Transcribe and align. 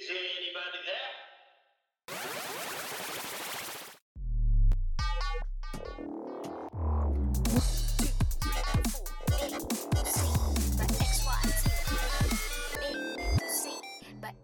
Is 0.00 0.08
there 0.08 0.16
anybody 0.16 0.80
there? 0.88 1.12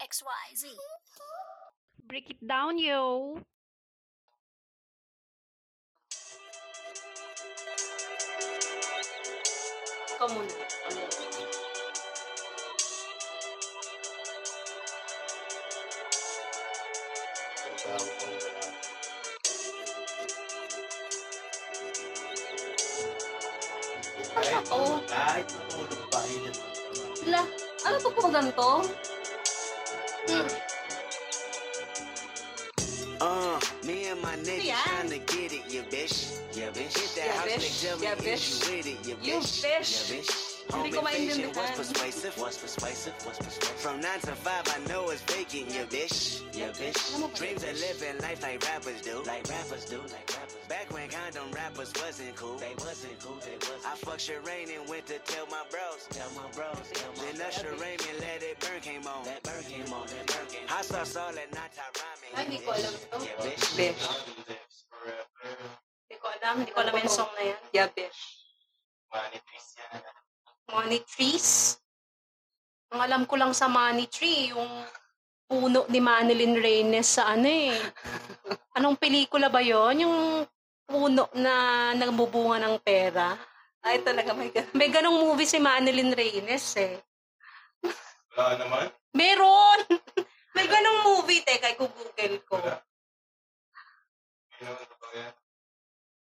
XYZ. 0.05 0.77
Break 2.07 2.31
it 2.31 2.47
down, 2.47 2.77
yo. 2.79 3.41
Ikaw 10.13 10.29
muna. 24.65 24.73
Kahit 24.73 24.73
Oo. 24.73 24.95
kahit 25.05 25.47
matulog 25.53 26.03
pa, 26.09 26.21
init. 26.33 26.57
La, 27.27 27.43
ano 27.85 27.97
to 28.01 28.09
po 28.11 28.23
ganito? 28.31 28.67
Uh, 33.17 33.59
me 33.89 34.07
and 34.13 34.21
my 34.21 34.37
niggas 34.45 34.65
Yeah. 34.69 34.77
tryna 34.85 35.25
get 35.25 35.53
it, 35.53 35.65
you 35.73 35.83
bitch. 35.89 36.37
Yeah, 36.53 36.69
bitch. 36.69 36.93
Hit 36.93 37.11
that 37.17 37.27
Yeah, 37.27 37.33
house, 37.33 37.49
bitch. 37.49 37.65
nigga, 37.65 37.81
tell 37.81 37.97
me 37.97 38.05
Yeah, 38.05 38.13
if 38.13 38.19
bitch. 38.21 38.45
you 38.45 38.77
with 38.77 38.87
it, 38.87 38.99
you 39.09 39.17
You 39.23 39.37
bitch. 39.41 39.65
bitch. 39.65 39.91
Yeah, 39.91 40.17
bitch. 40.21 40.33
Hindi 40.67 40.91
ko 40.91 40.99
Home 41.01 41.07
invasion 41.15 41.47
maintindihan. 41.47 41.57
was 41.57 41.71
persuasive. 41.79 42.35
Was 42.37 42.57
persuasive. 42.59 43.15
Was 43.25 43.39
persuasive. 43.39 43.79
From 43.81 44.01
9 44.03 44.21
to 44.27 44.35
5, 44.37 44.65
I 44.69 44.79
know 44.91 45.09
it's 45.11 45.23
vacant, 45.23 45.71
you 45.73 45.87
bitch. 45.87 46.43
Yeah, 46.53 46.75
bitch. 46.77 46.99
Alam 47.15 47.21
mo 47.25 47.29
ba 47.33 47.37
Dreams 47.39 47.63
yun? 47.63 47.71
of 47.73 47.81
living 47.81 48.17
life 48.21 48.43
like 48.43 48.59
rappers 48.67 49.01
do. 49.01 49.23
Like 49.25 49.47
rappers 49.49 49.85
do. 49.87 50.03
Like 50.13 50.27
when 51.07 51.21
condom 51.21 51.51
rappers 51.53 51.93
wasn't 52.03 52.35
cool. 52.37 52.57
They 52.59 52.75
wasn't 52.79 53.19
cool. 53.21 53.39
They 53.41 53.57
wasn't. 53.59 53.87
I 53.87 53.95
fucked 53.97 54.27
Shireen 54.27 54.75
and 54.75 54.89
went 54.89 55.07
to 55.07 55.19
tell 55.21 55.47
my 55.47 55.63
bros. 55.71 56.07
Tell 56.11 56.31
my 56.35 56.49
bros. 56.53 56.91
Tell 56.93 57.13
my 57.17 57.33
then 57.33 57.47
Usher 57.47 57.75
Raymond 57.79 58.19
let 58.21 58.43
it 58.43 58.59
burn 58.61 58.81
came 58.81 59.07
on. 59.07 59.25
That 59.25 59.43
burn 59.43 59.63
came 59.63 59.93
on. 59.93 60.07
That 60.07 60.27
burn 60.27 60.47
came 60.49 60.63
on. 60.63 60.75
Hot 60.75 60.85
sauce 60.85 61.17
all 61.17 61.33
that 61.33 61.53
night 61.55 61.75
I 61.79 61.87
rhyming. 61.95 62.33
Ay, 62.35 62.43
hindi 62.45 62.59
ko 62.65 62.71
alam 62.75 62.95
to. 62.95 63.17
Yeah, 63.23 63.39
bitch. 63.43 63.63
Forever. 64.91 65.67
Hindi 66.07 66.17
ko 66.19 66.27
alam. 66.41 66.55
Hindi 66.63 66.73
ko 66.75 66.79
alam 66.83 66.95
yung 66.99 67.13
song 67.13 67.33
na 67.39 67.43
yan. 67.55 67.63
Yeah, 67.75 67.89
besh. 67.95 68.21
Money 69.13 69.41
trees 69.47 69.69
yan. 69.79 70.03
Money 70.67 71.01
trees. 71.07 71.49
Ang 72.95 73.01
alam 73.03 73.23
ko 73.27 73.35
lang 73.39 73.53
sa 73.55 73.67
money 73.67 74.07
tree, 74.07 74.55
yung 74.55 74.71
puno 75.47 75.87
ni 75.91 76.03
Manilyn 76.03 76.59
Reynes 76.59 77.19
sa 77.19 77.35
ano 77.35 77.47
eh. 77.47 77.75
Anong 78.75 78.99
pelikula 78.99 79.47
ba 79.51 79.63
yon 79.63 80.07
Yung 80.07 80.47
puno 80.87 81.29
na 81.35 81.55
nagbubunga 81.93 82.63
ng 82.63 82.79
pera. 82.81 83.35
Ay, 83.83 84.03
talaga 84.03 84.35
may 84.35 84.51
ganun. 84.51 84.75
May 84.75 84.91
ganong 84.91 85.19
movie 85.21 85.47
si 85.47 85.59
Manilyn 85.59 86.15
Reynes 86.15 86.75
eh. 86.79 86.99
Wala 88.35 88.59
naman. 88.59 88.87
Meron! 89.15 89.79
may 90.57 90.67
ganong 90.67 91.01
movie. 91.05 91.43
Teka, 91.43 91.75
i-google 91.75 92.37
ko. 92.47 92.59
Wala. 92.59 92.83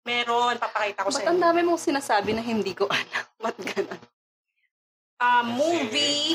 Meron, 0.01 0.57
papakita 0.57 1.05
ko 1.05 1.13
sa 1.13 1.21
Ba't 1.21 1.29
ang 1.29 1.37
inyo. 1.37 1.45
dami 1.45 1.59
mong 1.61 1.81
sinasabi 1.81 2.33
na 2.33 2.41
hindi 2.41 2.73
ko 2.73 2.89
alam? 2.93 3.25
Ba't 3.37 3.57
ganun? 3.61 4.01
Ah, 5.21 5.45
movie 5.45 6.33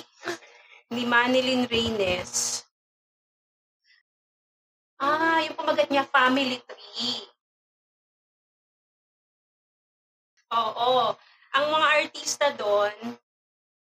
ni 0.95 1.03
Manilyn 1.03 1.67
Reynes. 1.67 2.63
Ah, 5.03 5.43
yung 5.43 5.59
pamagat 5.59 5.91
niya, 5.91 6.07
Family 6.07 6.63
Tree. 6.63 7.27
Oo. 10.55 11.17
Ang 11.57 11.67
mga 11.73 11.89
artista 12.05 12.47
doon, 12.55 13.17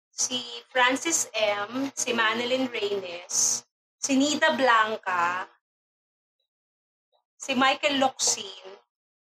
si 0.08 0.42
Francis 0.72 1.30
M., 1.36 1.92
si 1.94 2.10
Manilyn 2.10 2.66
Reynes, 2.72 3.62
si 4.00 4.18
Nita 4.18 4.56
Blanca, 4.58 5.46
si 7.38 7.54
Michael 7.54 8.02
Locsin, 8.02 8.66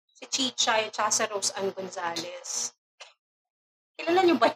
si 0.05 0.25
Chicha, 0.29 0.77
at 0.77 0.93
si 1.15 1.25
Rose 1.33 1.55
Ann 1.57 1.73
Gonzalez. 1.73 2.77
Kilala 3.97 4.21
niyo 4.27 4.37
ba? 4.37 4.53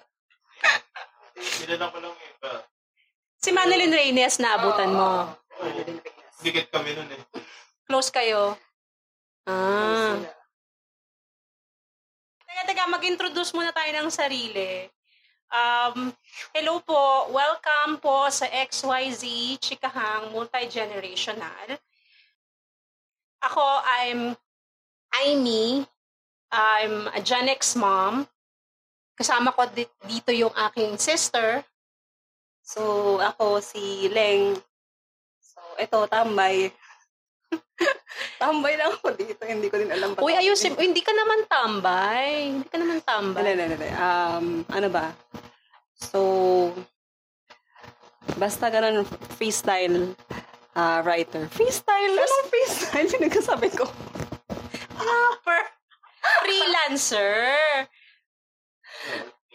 Kilala 1.37 1.89
ko 1.89 1.99
lang 2.05 2.13
iba. 2.13 2.53
Si 3.41 3.51
Manilyn 3.55 3.95
Reynes, 3.95 4.37
naabutan 4.43 4.93
mo. 4.93 5.33
Oo. 5.33 5.81
Dikit 6.45 6.69
kami 6.69 6.93
nun 6.93 7.09
eh. 7.09 7.21
Close 7.89 8.13
kayo. 8.13 8.61
Ah. 9.49 10.21
Teka, 10.21 10.36
teka, 12.67 12.83
mag-introduce 12.91 13.55
muna 13.55 13.71
tayo 13.71 13.95
ng 13.95 14.11
sarili. 14.11 14.91
Um, 15.55 16.11
hello 16.51 16.83
po, 16.83 17.31
welcome 17.31 18.03
po 18.03 18.27
sa 18.27 18.51
XYZ 18.51 19.23
Chikahang 19.63 20.35
Multi-Generational. 20.35 21.79
Ako, 23.47 23.63
I'm 23.87 24.35
Aimee. 25.15 25.87
I'm 26.51 27.07
a 27.15 27.23
Gen 27.23 27.47
X 27.55 27.79
mom. 27.79 28.27
Kasama 29.15 29.55
ko 29.55 29.71
di- 29.71 29.87
dito 30.03 30.35
yung 30.35 30.51
aking 30.67 30.99
sister. 30.99 31.63
So, 32.67 33.23
ako 33.23 33.63
si 33.63 34.11
Leng. 34.11 34.59
So, 35.39 35.63
ito, 35.79 36.03
tambay. 36.11 36.75
tambay 38.37 38.77
lang 38.77 38.93
ako 38.93 39.13
dito. 39.13 39.43
Hindi 39.43 39.67
ko 39.67 39.77
din 39.77 39.91
alam. 39.91 40.17
Uy, 40.19 40.33
ayusin. 40.33 40.75
Uy, 40.75 40.89
hindi 40.89 41.01
ka 41.01 41.11
naman 41.11 41.45
tambay. 41.47 42.29
Hindi 42.53 42.69
ka 42.69 42.77
naman 42.77 42.99
Hindi, 42.99 43.09
tambay. 43.09 43.43
hindi, 43.47 43.65
hindi. 43.75 43.91
Um, 43.93 44.47
ano 44.69 44.89
ba? 44.89 45.13
So, 45.97 46.21
basta 48.37 48.69
ganun, 48.69 49.09
freestyle 49.35 50.13
uh, 50.73 51.01
writer. 51.03 51.49
Freestyle? 51.49 52.15
Anong 52.15 52.47
freestyle? 52.47 53.09
Pinagkasabi 53.17 53.69
ko. 53.73 53.85
Rapper. 54.97 55.63
Freelancer. 56.43 57.33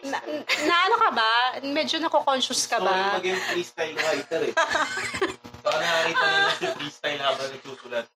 Na, 0.02 0.18
na 0.66 0.74
ano 0.90 0.96
ka 0.98 1.10
ba? 1.14 1.32
Medyo 1.62 2.02
nako-conscious 2.02 2.66
ka 2.66 2.82
Gusto 2.82 2.90
ba? 2.90 2.96
yung 2.96 3.14
maging 3.22 3.40
freestyle 3.46 3.94
writer 3.94 4.40
eh. 4.50 4.54
Saka 5.62 5.78
nakakita 5.78 6.24
nila 6.26 6.50
si 6.50 6.66
freestyle 6.74 7.20
habang 7.22 7.48
nagsusulat. 7.54 8.06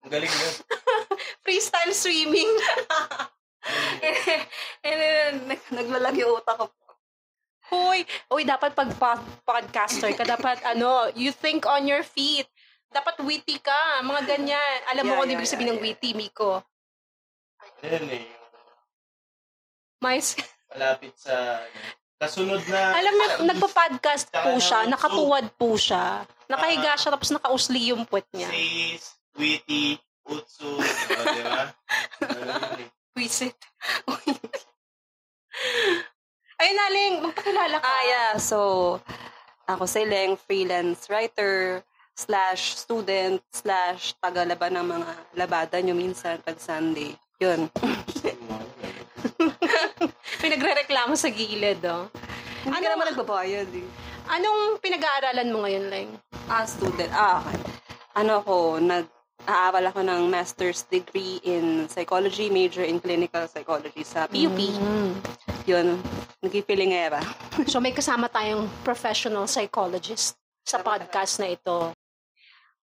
Ang 0.00 0.10
galing 0.10 0.30
yun. 0.30 0.54
Freestyle 1.44 1.94
swimming. 1.94 2.50
Eh, 4.00 4.40
eh, 4.82 5.36
nag- 5.36 5.68
naglalag 5.68 6.16
yung 6.16 6.40
utak 6.40 6.56
ko. 6.56 6.72
Hoy, 7.68 8.02
uy, 8.32 8.42
dapat 8.42 8.72
pag 8.72 8.88
pod- 8.96 9.28
podcaster 9.44 10.16
ka, 10.16 10.24
dapat 10.24 10.64
ano, 10.72 11.12
you 11.12 11.28
think 11.28 11.68
on 11.68 11.84
your 11.84 12.00
feet. 12.00 12.48
Dapat 12.88 13.20
witty 13.20 13.60
ka, 13.60 14.00
mga 14.00 14.26
ganyan. 14.26 14.76
Alam 14.90 15.04
mo 15.04 15.12
Yeah, 15.12 15.14
kung 15.14 15.22
ano 15.22 15.30
yeah, 15.30 15.36
ibig 15.36 15.44
yeah, 15.44 15.52
sabihin 15.52 15.70
ng 15.70 15.78
yeah. 15.78 15.86
witty, 15.86 16.10
Miko. 16.16 16.64
Ano 17.60 17.84
yun 17.84 18.08
eh. 18.08 18.24
yung 18.24 18.48
Mais, 20.00 20.26
Malapit 20.72 21.14
sa... 21.14 21.60
Kasunod 22.16 22.64
na... 22.64 22.80
alam 22.96 23.12
mo, 23.12 23.24
nagpa-podcast 23.44 24.32
po 24.32 24.56
siya, 24.56 24.88
nakatuwad 24.88 25.46
po 25.54 25.76
siya. 25.76 26.24
Nakahiga 26.48 26.92
Ah. 26.92 26.98
siya, 26.98 27.12
tapos 27.12 27.28
nakausli 27.28 27.92
yung 27.92 28.08
puwet 28.08 28.24
niya. 28.32 28.48
Sis, 28.48 29.19
witty, 29.36 29.98
utsu, 30.26 30.78
o, 30.78 30.80
di 30.80 31.42
ba? 31.42 31.74
Ano 32.22 32.40
yun 32.40 32.80
eh. 32.86 32.88
Visit. 33.16 33.56
Ayun, 36.60 36.76
Naling, 36.76 37.14
magpakilala 37.24 37.76
ka. 37.80 37.84
Ah, 37.84 38.02
yeah. 38.04 38.30
So, 38.36 38.58
ako 39.64 39.84
si 39.88 40.04
Leng, 40.04 40.36
freelance 40.36 41.08
writer, 41.08 41.80
slash 42.12 42.76
student, 42.76 43.40
slash 43.48 44.12
tagalaban 44.20 44.76
ng 44.76 44.86
mga 44.86 45.08
labada 45.36 45.76
nyo 45.80 45.96
minsan 45.96 46.36
pag 46.44 46.60
Sunday. 46.60 47.16
Yun. 47.40 47.72
Pinagre-reklamo 50.42 51.16
sa 51.16 51.32
gilid, 51.32 51.80
oh. 51.88 52.12
Hindi 52.60 52.76
Ano 52.76 52.84
ka 52.84 52.90
naman 52.92 53.04
ba? 53.04 53.10
nagbabayad 53.12 53.68
eh. 53.72 53.88
Anong 54.30 54.78
pinag-aaralan 54.84 55.48
mo 55.48 55.64
ngayon, 55.64 55.86
Leng? 55.88 56.10
Ah, 56.44 56.68
student. 56.68 57.08
Ah, 57.10 57.40
okay. 57.40 57.56
Ano 58.20 58.44
ako, 58.44 58.54
nag 58.78 59.08
aaral 59.48 59.84
ako 59.88 60.00
ng 60.04 60.28
master's 60.28 60.84
degree 60.88 61.40
in 61.44 61.88
psychology, 61.88 62.48
major 62.52 62.84
in 62.84 63.00
clinical 63.00 63.44
psychology 63.48 64.04
sa 64.04 64.28
PUP. 64.28 64.58
Mm. 64.58 65.16
Yun, 65.68 66.00
nagipilingera. 66.44 67.20
So 67.70 67.78
may 67.78 67.92
kasama 67.92 68.32
tayong 68.32 68.66
professional 68.82 69.44
psychologist 69.44 70.36
sa 70.64 70.80
podcast 70.80 71.40
na 71.40 71.52
ito. 71.52 71.92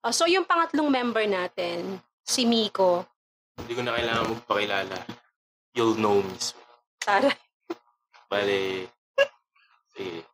Oh, 0.06 0.14
so 0.14 0.30
yung 0.30 0.46
pangatlong 0.46 0.88
member 0.88 1.26
natin, 1.26 2.00
si 2.22 2.46
Miko. 2.46 3.08
Hindi 3.58 3.74
ko 3.74 3.82
na 3.82 3.98
kailangan 3.98 4.26
magpakilala. 4.38 4.98
You'll 5.74 5.98
know 5.98 6.22
me 6.22 6.38
soon. 6.38 6.62
Tara. 7.02 7.32
Bale, 8.30 8.92
sige. 9.96 10.28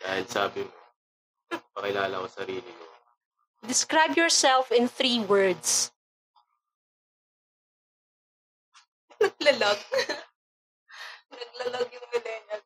Dahil 0.00 0.24
sabi 0.26 0.60
mo, 0.66 0.74
pakilala 1.72 2.20
ko 2.20 2.26
sarili 2.26 2.66
ko. 2.66 2.89
Describe 3.66 4.16
yourself 4.16 4.72
in 4.72 4.88
three 4.88 5.20
words. 5.20 5.92
Naglalag. 9.20 9.78
Naglalag 11.30 11.88
yung 11.92 12.06
millennial 12.08 12.62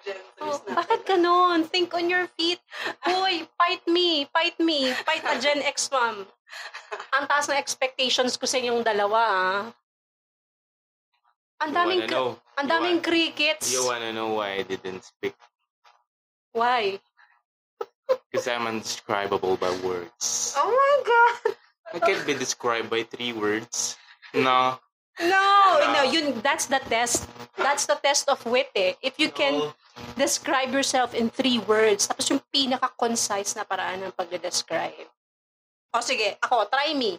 Zers 0.00 0.28
Oh, 0.40 0.56
bakit 0.72 1.04
ganun? 1.04 1.68
Think 1.68 1.92
on 1.92 2.08
your 2.08 2.24
feet. 2.40 2.60
Uy, 3.04 3.44
fight 3.60 3.84
me, 3.84 4.24
fight 4.32 4.56
me, 4.56 4.88
fight 5.04 5.20
a 5.28 5.36
Gen 5.36 5.60
X 5.60 5.92
ma'am. 5.92 6.24
Ang 7.12 7.24
taas 7.28 7.52
na 7.52 7.60
expectations 7.60 8.40
ko 8.40 8.48
sa 8.48 8.56
inyong 8.56 8.80
dalawa, 8.80 9.20
ah. 9.20 9.60
Ang 11.60 11.76
daming, 11.76 12.08
you 12.08 12.08
know? 12.08 12.40
ang 12.56 12.64
You 12.64 12.72
daming 12.72 12.98
want- 13.00 13.04
crickets. 13.04 13.68
You 13.68 13.84
wanna 13.84 14.16
know 14.16 14.40
why 14.40 14.60
I 14.60 14.62
didn't 14.64 15.04
speak? 15.04 15.36
Why? 16.56 16.96
Because 18.30 18.46
I'm 18.46 18.66
undescribable 18.66 19.56
by 19.58 19.70
words. 19.82 20.54
Oh 20.56 20.70
my 20.70 20.94
God. 21.02 21.54
I 21.94 21.98
can't 21.98 22.22
be 22.26 22.34
described 22.34 22.88
by 22.88 23.02
three 23.02 23.32
words. 23.34 23.98
No. 24.32 24.78
No, 25.20 25.92
no, 25.92 26.02
yun, 26.06 26.40
that's 26.40 26.64
the 26.66 26.78
test. 26.88 27.28
That's 27.58 27.84
the 27.84 27.98
test 28.00 28.30
of 28.30 28.40
wit, 28.46 28.70
eh. 28.74 28.94
If 29.02 29.18
you 29.18 29.28
can 29.28 29.58
No. 29.58 29.74
describe 30.16 30.72
yourself 30.72 31.12
in 31.12 31.28
three 31.28 31.58
words, 31.58 32.08
tapos 32.08 32.30
yung 32.30 32.40
pinaka-concise 32.48 33.52
na 33.58 33.66
paraan 33.68 34.00
ng 34.06 34.14
pagde-describe. 34.16 35.10
O 35.92 36.00
sige, 36.00 36.38
ako, 36.40 36.70
try 36.72 36.94
me. 36.94 37.18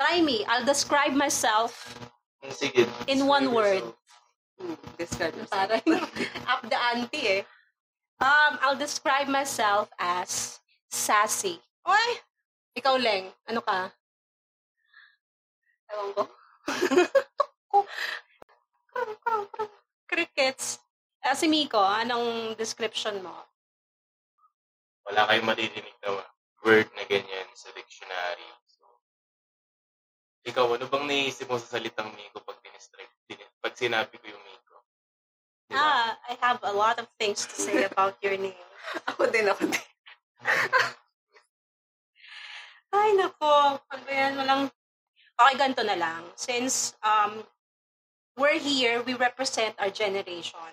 Try 0.00 0.18
me. 0.24 0.42
I'll 0.48 0.64
describe 0.66 1.12
myself 1.14 1.94
Sige. 2.50 2.90
In 3.06 3.30
one 3.30 3.54
word. 3.54 3.86
Hmm, 4.58 4.74
Discard 4.98 5.36
yourself. 5.38 5.52
Parang 5.54 5.84
up 6.50 6.62
the 6.66 6.74
ante 6.74 7.22
eh. 7.22 7.42
Um, 8.22 8.54
I'll 8.62 8.78
describe 8.78 9.26
myself 9.26 9.90
as 9.98 10.62
sassy. 10.86 11.58
Oy! 11.82 12.22
Ikaw, 12.78 12.94
Leng. 12.94 13.34
Ano 13.50 13.58
ka? 13.66 13.90
Ewan 15.90 16.14
ko. 16.14 16.22
Crickets. 20.06 20.78
Ah, 21.26 21.34
si 21.34 21.50
Miko, 21.50 21.82
anong 21.82 22.54
description 22.54 23.18
mo? 23.26 23.34
Wala 25.02 25.26
kayong 25.26 25.48
maririnig 25.50 25.96
na 26.06 26.22
word 26.62 26.86
na 26.94 27.02
ganyan 27.10 27.50
sa 27.58 27.74
dictionary. 27.74 28.46
So, 28.70 28.86
ikaw, 30.46 30.78
ano 30.78 30.86
bang 30.86 31.10
naisip 31.10 31.50
mo 31.50 31.58
sa 31.58 31.74
salitang 31.74 32.14
Miko 32.14 32.38
pag, 32.46 32.62
dinistrike, 32.62 33.10
din- 33.26 33.50
pag 33.58 33.74
sinabi 33.74 34.14
ko 34.14 34.30
yung 34.30 34.44
Miko? 34.46 34.71
Ah, 35.70 36.18
I 36.28 36.36
have 36.40 36.58
a 36.62 36.72
lot 36.72 36.98
of 36.98 37.06
things 37.20 37.46
to 37.46 37.54
say 37.54 37.84
about 37.84 38.18
your 38.22 38.36
name. 38.36 38.58
Ako 39.08 39.30
din, 39.30 39.46
ako 39.46 39.70
din. 39.70 39.86
Ay, 42.92 43.16
nako. 43.16 43.80
Ano 43.88 44.08
yan? 44.10 44.36
Walang... 44.36 44.62
Okay, 45.38 45.54
ganito 45.56 45.80
na 45.86 45.96
lang. 45.96 46.22
Since 46.36 46.92
um, 47.00 47.40
we're 48.36 48.60
here, 48.60 49.00
we 49.06 49.14
represent 49.14 49.72
our 49.80 49.88
generation. 49.88 50.72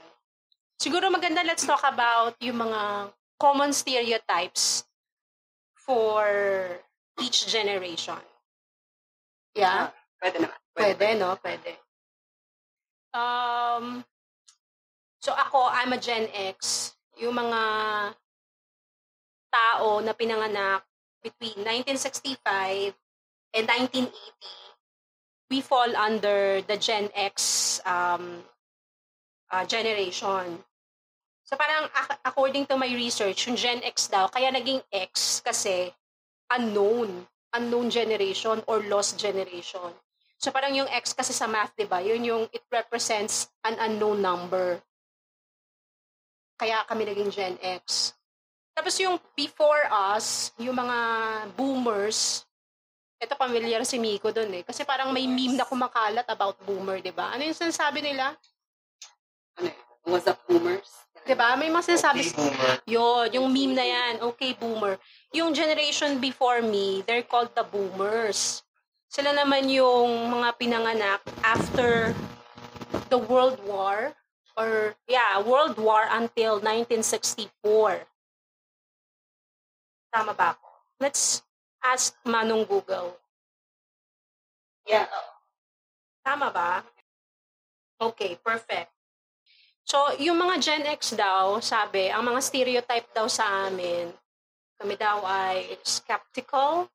Siguro 0.82 1.08
maganda, 1.08 1.48
let's 1.48 1.64
talk 1.64 1.84
about 1.88 2.36
yung 2.44 2.60
mga 2.60 3.14
common 3.40 3.72
stereotypes 3.72 4.84
for 5.76 6.28
each 7.24 7.48
generation. 7.48 8.20
Yeah? 9.56 9.92
Pwede 10.20 10.44
naman. 10.44 10.60
Pwede, 10.76 11.06
no? 11.20 11.36
Pwede. 11.40 11.72
Um, 13.16 14.04
so 15.30 15.38
ako, 15.38 15.70
I'm 15.70 15.94
a 15.94 16.02
Gen 16.02 16.26
X. 16.34 16.90
Yung 17.22 17.38
mga 17.38 17.62
tao 19.54 20.02
na 20.02 20.18
pinanganak 20.18 20.82
between 21.22 21.62
1965 21.62 22.98
and 23.54 23.66
1980, 23.70 24.10
we 25.54 25.62
fall 25.62 25.94
under 25.94 26.66
the 26.66 26.78
Gen 26.82 27.14
X 27.14 27.78
um, 27.86 28.42
uh, 29.54 29.62
generation. 29.70 30.66
So 31.46 31.54
parang 31.54 31.94
ac- 31.94 32.22
according 32.26 32.66
to 32.74 32.78
my 32.78 32.90
research, 32.90 33.46
yung 33.46 33.58
Gen 33.58 33.86
X 33.86 34.10
daw, 34.10 34.34
kaya 34.34 34.50
naging 34.50 34.82
X 34.90 35.46
kasi 35.46 35.94
unknown. 36.50 37.30
Unknown 37.54 37.94
generation 37.94 38.66
or 38.66 38.82
lost 38.90 39.22
generation. 39.22 39.94
So 40.42 40.50
parang 40.50 40.74
yung 40.74 40.90
X 40.90 41.14
kasi 41.14 41.38
sa 41.38 41.46
math, 41.46 41.78
di 41.78 41.86
ba? 41.86 42.02
Yun 42.02 42.26
yung 42.26 42.44
it 42.50 42.66
represents 42.74 43.54
an 43.62 43.78
unknown 43.78 44.26
number. 44.26 44.82
Kaya 46.60 46.84
kami 46.84 47.08
naging 47.08 47.32
Gen 47.32 47.56
X. 47.64 48.12
Tapos 48.76 48.96
yung 49.00 49.16
before 49.32 49.88
us, 49.88 50.52
yung 50.60 50.76
mga 50.76 51.00
boomers, 51.56 52.44
ito 53.20 53.36
familiar 53.36 53.84
si 53.88 53.96
Miko 53.96 54.32
doon 54.32 54.52
eh. 54.60 54.64
Kasi 54.68 54.84
parang 54.84 55.16
may 55.16 55.24
meme 55.24 55.56
na 55.56 55.68
kumakalat 55.68 56.28
about 56.28 56.60
boomer, 56.68 57.00
di 57.00 57.12
ba? 57.16 57.32
Ano 57.32 57.48
yung 57.48 57.56
sinasabi 57.56 58.04
nila? 58.04 58.36
Ano? 59.60 59.72
What's 60.08 60.28
up, 60.28 60.40
boomers? 60.48 60.88
Di 61.28 61.36
ba? 61.36 61.56
May 61.60 61.68
mga 61.68 61.96
sinasabi. 61.96 62.28
Okay, 62.28 62.36
boomer. 62.36 62.72
Yun, 62.88 63.28
yung 63.36 63.48
meme 63.52 63.76
na 63.76 63.86
yan. 63.88 64.14
Okay, 64.32 64.56
boomer. 64.56 64.96
Yung 65.36 65.52
generation 65.52 66.20
before 66.20 66.64
me, 66.64 67.04
they're 67.08 67.28
called 67.28 67.52
the 67.56 67.64
boomers. 67.68 68.64
Sila 69.12 69.36
naman 69.36 69.68
yung 69.68 70.32
mga 70.32 70.56
pinanganak 70.56 71.20
after 71.44 72.16
the 73.12 73.20
World 73.20 73.60
War 73.68 74.16
or 74.60 75.00
yeah, 75.08 75.40
World 75.40 75.80
War 75.80 76.04
until 76.12 76.60
1964. 76.60 78.04
Tama 80.12 80.36
ba 80.36 80.60
ako? 80.60 80.68
Let's 81.00 81.40
ask 81.80 82.12
Manong 82.28 82.68
Google. 82.68 83.16
Yeah. 84.84 85.08
Tama 86.28 86.52
ba? 86.52 86.84
Okay, 88.04 88.36
perfect. 88.44 88.92
So, 89.88 89.98
yung 90.22 90.38
mga 90.38 90.62
Gen 90.62 90.86
X 90.86 91.18
daw, 91.18 91.58
sabi, 91.64 92.14
ang 92.14 92.22
mga 92.22 92.40
stereotype 92.46 93.10
daw 93.10 93.26
sa 93.26 93.66
amin, 93.66 94.14
kami 94.78 94.94
daw 94.94 95.26
ay 95.26 95.66
skeptical, 95.82 96.86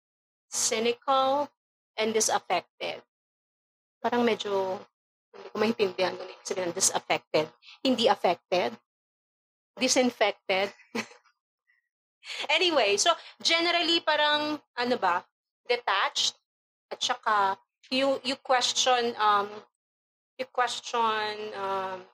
cynical, 0.46 1.50
and 1.98 2.14
disaffected. 2.14 3.02
Parang 3.98 4.22
medyo, 4.22 4.78
hindi 5.34 5.48
ko 5.50 5.56
maintindihan 5.58 6.14
kung 6.14 6.30
ibig 6.30 6.46
sabihin 6.46 6.70
ng 6.70 6.78
disaffected. 6.78 7.46
Hindi 7.82 8.04
affected. 8.06 8.70
Disinfected. 9.74 10.70
anyway, 12.56 12.94
so 12.96 13.10
generally 13.42 13.98
parang, 14.00 14.62
ano 14.78 14.96
ba, 14.96 15.26
detached, 15.66 16.38
at 16.94 17.02
saka 17.02 17.58
you, 17.90 18.22
you 18.22 18.38
question, 18.38 19.18
um, 19.18 19.50
you 20.38 20.46
question 20.54 21.50
um, 21.58 22.06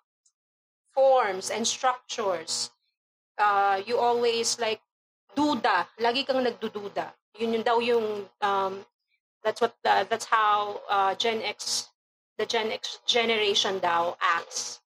forms 0.94 1.50
and 1.50 1.66
structures. 1.66 2.70
Uh, 3.36 3.80
you 3.84 3.96
always 3.96 4.58
like 4.60 4.80
duda. 5.36 5.86
Lagi 6.00 6.26
kang 6.26 6.44
nagdududa. 6.44 7.12
Yun 7.38 7.56
yung 7.60 7.64
daw 7.64 7.78
yung 7.80 8.28
um, 8.40 8.84
that's 9.44 9.60
what 9.60 9.76
the, 9.84 10.06
that's 10.10 10.26
how 10.26 10.80
uh, 10.90 11.14
Gen 11.14 11.40
X 11.42 11.88
the 12.40 12.48
Gen 12.48 12.72
X 12.72 13.04
generation 13.04 13.76
daw 13.84 14.16
acts. 14.16 14.80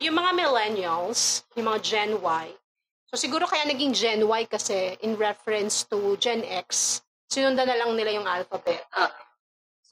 Yung 0.00 0.16
mga 0.16 0.32
millennials, 0.32 1.44
yung 1.52 1.68
mga 1.68 1.84
Gen 1.84 2.12
Y. 2.24 2.46
So 3.12 3.20
siguro 3.20 3.44
kaya 3.44 3.68
naging 3.68 3.92
Gen 3.92 4.24
Y 4.24 4.48
kasi 4.48 4.96
in 5.04 5.20
reference 5.20 5.84
to 5.92 6.16
Gen 6.16 6.40
X, 6.48 7.00
sinundan 7.28 7.68
na 7.68 7.76
lang 7.76 7.92
nila 7.92 8.16
yung 8.16 8.24
alphabet 8.24 8.80
Ah. 8.96 9.12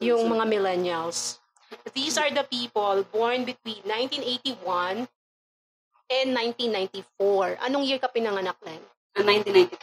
yung 0.00 0.24
mga 0.28 0.48
millennials. 0.48 1.40
These 1.92 2.16
are 2.16 2.28
the 2.32 2.44
people 2.48 3.04
born 3.12 3.44
between 3.44 3.80
1981 3.84 5.08
and 6.08 6.28
1994. 6.32 7.58
Anong 7.64 7.84
year 7.84 7.98
ka 7.98 8.08
pinanganak, 8.12 8.56
Len? 8.62 8.80
Ah, 9.16 9.24
1992. 9.24 9.74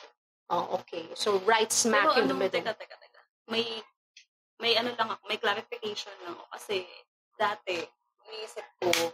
Oh, 0.54 0.80
okay. 0.80 1.10
So, 1.18 1.42
right 1.50 1.68
smack 1.74 2.14
in 2.16 2.30
the 2.30 2.38
ano, 2.38 2.46
middle. 2.46 2.62
Teka, 2.62 2.78
teka, 2.78 2.96
teka. 2.96 3.20
May, 3.50 3.66
may 4.64 4.80
ano 4.80 4.96
lang 4.96 5.12
ako, 5.12 5.28
may 5.28 5.36
clarification 5.36 6.16
lang 6.24 6.40
ako. 6.40 6.48
Kasi, 6.56 6.88
dati, 7.36 7.84
iniisip 8.32 8.64
ko, 8.80 9.12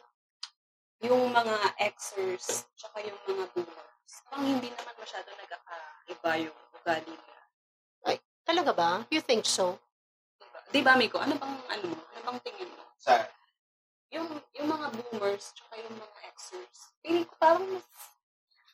yung 1.02 1.34
mga 1.34 1.74
Xers, 1.98 2.70
tsaka 2.78 3.02
yung 3.02 3.18
mga 3.26 3.50
boomers, 3.58 4.14
parang 4.30 4.46
hindi 4.46 4.70
naman 4.70 4.94
masyado 5.02 5.26
nagkakaiba 5.34 6.32
yung 6.46 6.58
ugali 6.78 7.10
nila. 7.18 7.42
Talaga 8.46 8.72
ba? 8.74 8.92
You 9.10 9.22
think 9.26 9.46
so? 9.46 9.78
Diba? 10.38 10.60
Di 10.70 10.82
ba, 10.86 10.94
Miko? 10.98 11.18
Ano 11.18 11.34
bang, 11.38 11.58
ano, 11.70 11.86
ano 11.98 12.22
bang 12.30 12.40
tingin 12.46 12.70
mo? 12.70 12.86
Sa, 13.02 13.26
Yung, 14.10 14.42
yung 14.58 14.70
mga 14.70 14.90
boomers, 14.90 15.54
tsaka 15.54 15.78
yung 15.82 15.98
mga 15.98 16.18
Xers, 16.38 16.78
feeling 17.02 17.26
ko 17.26 17.34
parang 17.38 17.66
mas, 17.70 17.86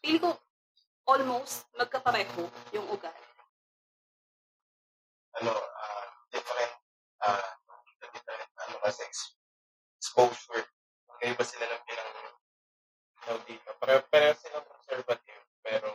feeling 0.04 0.24
ko, 0.24 0.32
almost 1.08 1.68
magkapareho 1.76 2.48
yung 2.76 2.88
ugali. 2.92 3.24
ano, 5.36 5.52
ah, 5.52 6.05
different 6.36 6.74
uh, 7.24 7.50
different 8.12 8.50
ano 8.68 8.76
kasi 8.84 9.08
exposure. 9.96 10.68
Magkaiba 11.08 11.44
sila 11.48 11.66
ng 11.72 11.84
pinang 11.88 12.12
ng 13.32 13.42
dito. 13.48 13.70
Pareho, 13.80 14.04
pareho 14.12 14.36
sila 14.36 14.60
conservative 14.68 15.44
pero 15.64 15.90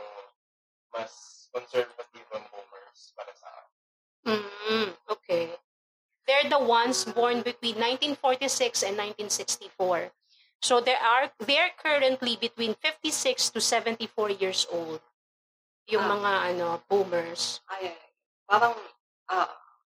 mas 0.90 1.46
conservative 1.54 2.28
ang 2.34 2.44
boomers 2.50 3.14
para 3.14 3.32
sa 3.36 3.48
akin. 3.52 3.78
Mm, 4.26 4.88
okay. 5.12 5.44
They're 6.26 6.50
the 6.50 6.62
ones 6.62 7.06
born 7.06 7.42
between 7.42 7.78
1946 7.78 8.86
and 8.86 8.94
1964. 9.28 10.10
So 10.60 10.80
they 10.80 10.94
are 10.94 11.32
they're 11.40 11.72
currently 11.80 12.36
between 12.36 12.76
56 12.78 13.56
to 13.56 13.60
74 13.60 14.36
years 14.36 14.68
old. 14.68 15.00
Yung 15.88 16.04
ah. 16.04 16.12
mga 16.18 16.32
ano 16.54 16.66
boomers. 16.86 17.64
Ay, 17.66 17.96
ay. 17.96 18.00
parang 18.44 18.76
ah, 19.30 19.48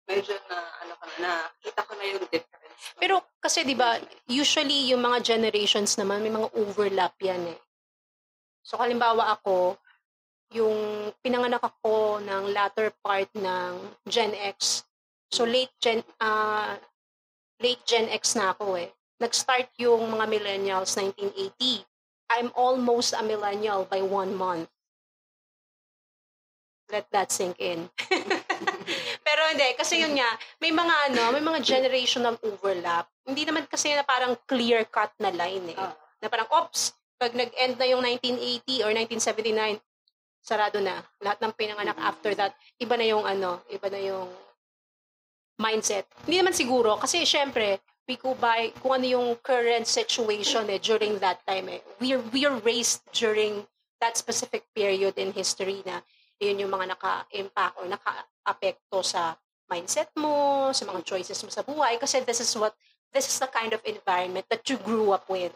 medyo 0.08 0.36
na, 0.50 0.58
ano 0.84 0.94
ka 1.00 1.08
na, 1.20 1.32
nakita 1.48 1.82
ko 1.88 1.92
na 1.96 2.06
yung 2.06 2.24
difference. 2.28 2.84
Pero 3.00 3.16
kasi 3.40 3.64
'di 3.64 3.76
ba, 3.76 4.00
usually 4.28 4.92
yung 4.92 5.04
mga 5.04 5.24
generations 5.24 5.96
naman 5.96 6.24
may 6.24 6.34
mga 6.34 6.52
overlap 6.56 7.16
yan 7.20 7.56
eh. 7.56 7.60
So 8.64 8.80
halimbawa 8.80 9.36
ako, 9.36 9.76
yung 10.54 11.12
pinanganak 11.20 11.64
ako 11.64 12.22
ng 12.24 12.54
latter 12.54 12.94
part 13.04 13.28
ng 13.36 13.72
Gen 14.08 14.32
X. 14.38 14.88
So 15.34 15.44
late 15.44 15.74
Gen 15.82 16.06
ah 16.22 16.78
late 17.60 17.84
Gen 17.84 18.08
X 18.12 18.38
na 18.38 18.54
ako 18.54 18.78
eh. 18.80 18.92
Nag-start 19.24 19.72
yung 19.80 20.12
mga 20.12 20.26
millennials 20.28 21.00
1980. 21.00 21.86
I'm 22.34 22.52
almost 22.58 23.14
a 23.16 23.24
millennial 23.24 23.88
by 23.88 24.02
one 24.04 24.36
month. 24.36 24.68
Let 26.92 27.08
that 27.16 27.32
sink 27.32 27.56
in. 27.58 27.88
Pero 29.24 29.42
hindi, 29.50 29.68
kasi 29.80 30.04
yun 30.04 30.14
nga, 30.20 30.30
may 30.60 30.76
mga 30.76 30.96
ano, 31.10 31.24
may 31.32 31.44
mga 31.44 31.60
generational 31.64 32.36
overlap. 32.44 33.08
Hindi 33.24 33.48
naman 33.48 33.66
kasi 33.72 33.96
na 33.96 34.04
parang 34.04 34.36
clear-cut 34.46 35.16
na 35.24 35.32
line 35.32 35.74
eh. 35.74 35.78
Ah. 35.80 35.96
Na 36.20 36.28
parang, 36.28 36.48
ops, 36.52 36.92
pag 37.16 37.32
nag-end 37.32 37.80
na 37.80 37.88
yung 37.88 38.04
1980 38.04 38.84
or 38.84 38.92
1979, 38.92 39.80
sarado 40.44 40.84
na. 40.84 41.00
Lahat 41.24 41.40
ng 41.40 41.56
pinanganak 41.56 41.96
after 42.04 42.36
that, 42.36 42.52
iba 42.78 43.00
na 43.00 43.08
yung 43.08 43.24
ano, 43.24 43.64
iba 43.72 43.88
na 43.88 44.00
yung 44.04 44.28
mindset. 45.56 46.04
Hindi 46.28 46.44
naman 46.44 46.52
siguro, 46.52 47.00
kasi 47.00 47.24
syempre, 47.24 47.80
we 48.04 48.20
go 48.20 48.36
by 48.36 48.76
kung 48.84 49.00
ano 49.00 49.08
yung 49.08 49.28
current 49.40 49.88
situation 49.88 50.68
eh, 50.68 50.84
during 50.84 51.16
that 51.24 51.40
time 51.48 51.72
eh. 51.72 51.80
We're, 52.04 52.20
we're 52.36 52.60
raised 52.60 53.08
during 53.16 53.64
that 54.04 54.20
specific 54.20 54.68
period 54.76 55.16
in 55.16 55.32
history 55.32 55.80
na 55.88 56.04
yun 56.40 56.60
yung 56.60 56.74
mga 56.74 56.98
naka-impact 56.98 57.76
or 57.78 57.86
naka-apekto 57.86 59.02
sa 59.02 59.38
mindset 59.68 60.10
mo, 60.16 60.70
sa 60.72 60.86
mga 60.86 61.02
choices 61.04 61.40
mo 61.42 61.50
sa 61.50 61.62
buhay. 61.62 61.98
Kasi 61.98 62.22
this 62.22 62.40
is 62.40 62.52
what, 62.54 62.74
this 63.12 63.26
is 63.26 63.38
the 63.38 63.50
kind 63.50 63.74
of 63.74 63.82
environment 63.86 64.46
that 64.50 64.64
you 64.70 64.78
grew 64.78 65.12
up 65.12 65.26
with. 65.28 65.54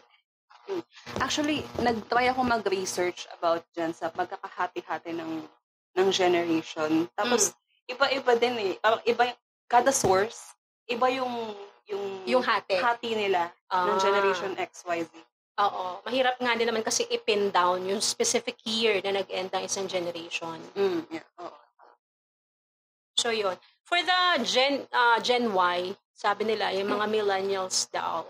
Actually, 1.18 1.64
nag-try 1.80 2.28
ako 2.28 2.44
mag-research 2.44 3.24
about 3.32 3.64
dyan 3.72 3.96
sa 3.96 4.12
pagkakahati-hati 4.12 5.16
ng 5.16 5.48
ng 5.96 6.08
generation. 6.12 7.08
Tapos, 7.16 7.56
iba-iba 7.88 8.36
din 8.36 8.54
eh. 8.54 8.72
Parang 8.78 9.00
iba, 9.02 9.32
yung- 9.32 9.40
kada 9.66 9.90
source, 9.90 10.54
iba 10.86 11.08
yung 11.10 11.56
yung, 11.88 12.04
Yung 12.28 12.44
hati. 12.44 12.76
hati 12.76 13.16
nila 13.16 13.48
ng 13.72 13.96
Ah. 13.96 13.98
generation 13.98 14.52
XYZ. 14.60 15.08
Oo. 15.58 15.98
Mahirap 16.06 16.38
nga 16.38 16.54
din 16.54 16.70
naman 16.70 16.86
kasi 16.86 17.02
i-pin 17.10 17.50
down 17.50 17.82
yung 17.82 17.98
specific 17.98 18.62
year 18.62 19.02
na 19.02 19.18
nag-end 19.18 19.50
ang 19.50 19.66
isang 19.66 19.90
generation. 19.90 20.62
Mm, 20.78 21.02
yeah. 21.10 21.26
Oo. 21.42 21.58
So, 23.18 23.34
yun. 23.34 23.58
For 23.82 23.98
the 23.98 24.46
Gen, 24.46 24.86
uh, 24.94 25.18
Gen 25.18 25.50
Y, 25.50 25.98
sabi 26.14 26.46
nila, 26.46 26.70
yung 26.70 26.94
mga 26.94 27.10
millennials 27.10 27.90
daw, 27.90 28.22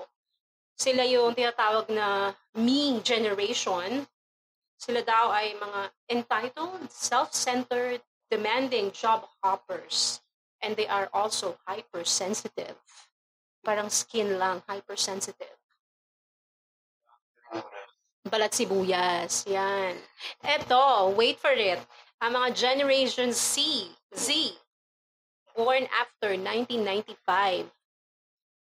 sila 0.78 1.04
yung 1.04 1.36
tinatawag 1.36 1.92
na 1.92 2.32
me 2.56 3.02
generation. 3.04 4.08
Sila 4.80 5.04
daw 5.04 5.28
ay 5.34 5.52
mga 5.58 5.80
entitled, 6.08 6.88
self-centered, 6.88 8.00
demanding 8.32 8.88
job 8.94 9.28
hoppers. 9.44 10.24
And 10.64 10.78
they 10.78 10.88
are 10.88 11.12
also 11.12 11.60
hypersensitive. 11.68 12.78
Parang 13.66 13.92
skin 13.92 14.40
lang, 14.40 14.62
hypersensitive. 14.64 15.57
Balat 18.28 18.52
sibuyas. 18.52 19.48
Yan. 19.48 19.96
Eto, 20.44 21.12
wait 21.16 21.40
for 21.40 21.52
it. 21.52 21.80
Ang 22.20 22.36
mga 22.36 22.48
Generation 22.54 23.32
C, 23.32 23.88
Z, 24.14 24.52
born 25.56 25.88
after 25.90 26.36
1995. 26.36 27.66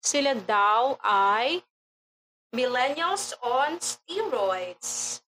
Sila 0.01 0.33
daw 0.43 0.97
ay 1.05 1.61
millennials 2.51 3.31
on 3.39 3.79
steroids. 3.79 5.21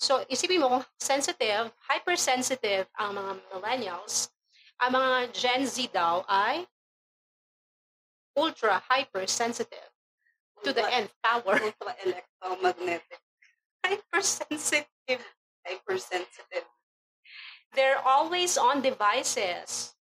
So, 0.00 0.24
isipin 0.32 0.64
mo 0.64 0.80
kung 0.80 0.86
sensitive, 0.96 1.68
hypersensitive 1.84 2.88
ang 2.96 3.20
mga 3.20 3.32
millennials. 3.52 4.32
Ang 4.80 4.96
mga 4.96 5.10
Gen 5.36 5.62
Z 5.68 5.92
daw 5.92 6.24
ay 6.24 6.64
ultra 8.32 8.80
hypersensitive 8.88 9.92
to 10.64 10.72
the 10.72 10.80
nth 10.88 11.12
power. 11.20 11.60
Ultra 11.60 11.92
electromagnetic. 12.00 13.19
Hypersensitive. 14.20 14.84
Hypersensitive. 15.66 16.68
They're 17.74 18.00
always 18.04 18.58
on 18.58 18.82
devices. 18.82 19.94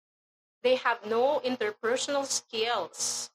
They 0.64 0.76
have 0.76 1.06
no 1.08 1.40
interpersonal 1.40 2.26
skills. 2.26 3.32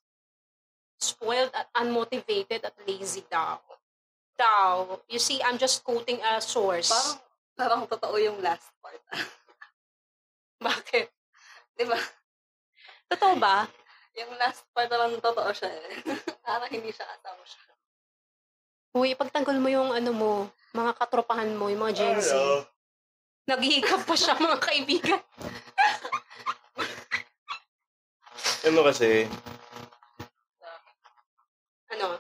Spoiled 1.01 1.53
at 1.55 1.73
unmotivated 1.73 2.65
at 2.65 2.77
lazy 2.87 3.25
daw. 3.31 3.61
Daw. 4.37 5.01
You 5.09 5.19
see, 5.19 5.41
I'm 5.43 5.57
just 5.57 5.85
quoting 5.85 6.21
a 6.21 6.41
source. 6.41 6.93
Parang, 6.93 7.17
parang 7.57 7.83
totoo 7.89 8.17
yung 8.21 8.43
last 8.43 8.69
part. 8.83 9.01
Bakit? 10.65 11.09
Di 11.81 11.85
ba? 11.89 12.01
Totoo 13.09 13.37
ba? 13.41 13.69
Yung 14.21 14.33
last 14.37 14.65
part 14.77 14.89
parang 14.93 15.17
totoo 15.17 15.51
siya 15.53 15.71
eh. 15.71 15.89
parang 16.47 16.71
hindi 16.71 16.93
siya 16.93 17.09
assumption. 17.19 17.74
Uy, 18.95 19.19
pagtanggol 19.19 19.59
mo 19.59 19.67
yung 19.67 19.91
ano 19.91 20.11
mo, 20.15 20.33
mga 20.71 20.95
katropahan 20.95 21.51
mo, 21.59 21.67
yung 21.67 21.83
mga 21.83 21.95
Gen 21.99 22.19
Z. 22.23 22.31
Naghihikap 23.51 24.07
pa 24.07 24.15
siya, 24.15 24.39
mga 24.47 24.59
kaibigan. 24.63 25.21
Ano 28.65 28.81
kasi, 28.87 29.29
Ano? 31.95 32.19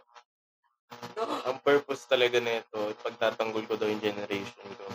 No? 1.18 1.24
ang 1.46 1.58
purpose 1.62 2.06
talaga 2.06 2.38
nito, 2.38 2.94
pagtatanggol 3.02 3.64
ko 3.66 3.74
daw 3.74 3.86
yung 3.90 4.02
generation 4.02 4.66
ko. 4.78 4.86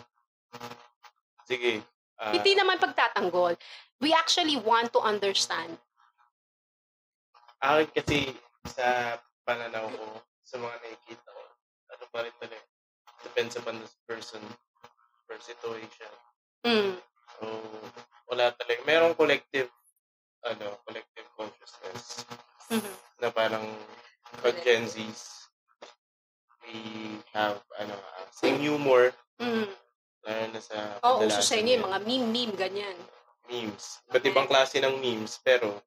Sige. 1.43 1.79
ah, 2.19 2.31
Hindi 2.35 2.53
naman 2.55 2.79
pagtatanggol. 2.79 3.55
We 3.99 4.11
actually 4.15 4.55
want 4.59 4.91
to 4.95 4.99
understand. 5.03 5.75
akin 7.59 7.87
kasi 7.91 8.31
sa 8.67 9.19
pananaw 9.43 9.91
ko, 9.91 10.23
sa 10.47 10.55
mga 10.55 10.75
nakikita 10.79 11.27
ko, 11.27 11.38
talaga. 12.13 12.57
Depends 13.23 13.55
upon 13.59 13.79
the 13.79 13.89
person, 14.07 14.41
per 15.27 15.37
situation. 15.39 16.11
Mm. 16.65 16.95
So, 17.37 17.43
wala 18.31 18.51
talaga. 18.55 18.79
Merong 18.87 19.15
collective, 19.15 19.69
ano, 20.43 20.79
collective 20.87 21.27
consciousness 21.35 22.25
Mhm. 22.71 22.93
na 23.19 23.27
parang 23.29 23.65
pag 24.41 24.55
Gen 24.63 24.87
Zs, 24.87 25.51
we 26.69 26.79
have, 27.33 27.59
ano, 27.81 27.95
ah, 27.97 28.25
same 28.31 28.59
humor, 28.61 29.11
Mm. 29.41 29.67
lalo 30.23 30.43
na 30.53 30.61
sa 30.61 30.77
Oo, 31.03 31.25
uso 31.25 31.41
sa 31.41 31.55
inyo 31.57 31.79
yung 31.79 31.87
mga 31.89 31.99
meme-meme, 32.05 32.55
ganyan. 32.55 32.97
memes. 33.49 33.97
Iba't 34.13 34.25
ibang 34.29 34.45
klase 34.45 34.77
ng 34.77 35.01
memes, 35.01 35.41
pero 35.41 35.81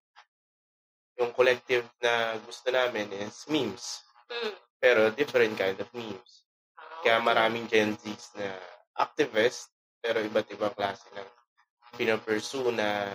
yung 1.15 1.31
collective 1.31 1.87
na 2.03 2.35
gusto 2.43 2.67
namin 2.75 3.07
is 3.23 3.47
memes. 3.47 4.03
Mm. 4.27 4.57
Pero 4.83 5.15
different 5.15 5.55
kind 5.55 5.79
of 5.79 5.87
memes. 5.95 6.43
Ah, 6.75 6.99
Kaya 7.07 7.17
maraming 7.23 7.71
Gen 7.71 7.95
Zs 7.95 8.35
na 8.35 8.51
activist, 8.99 9.71
pero 10.03 10.19
iba't 10.19 10.51
ibang 10.51 10.75
klase 10.75 11.07
ng 11.15 11.29
pinapursue 11.95 12.75
na, 12.75 13.07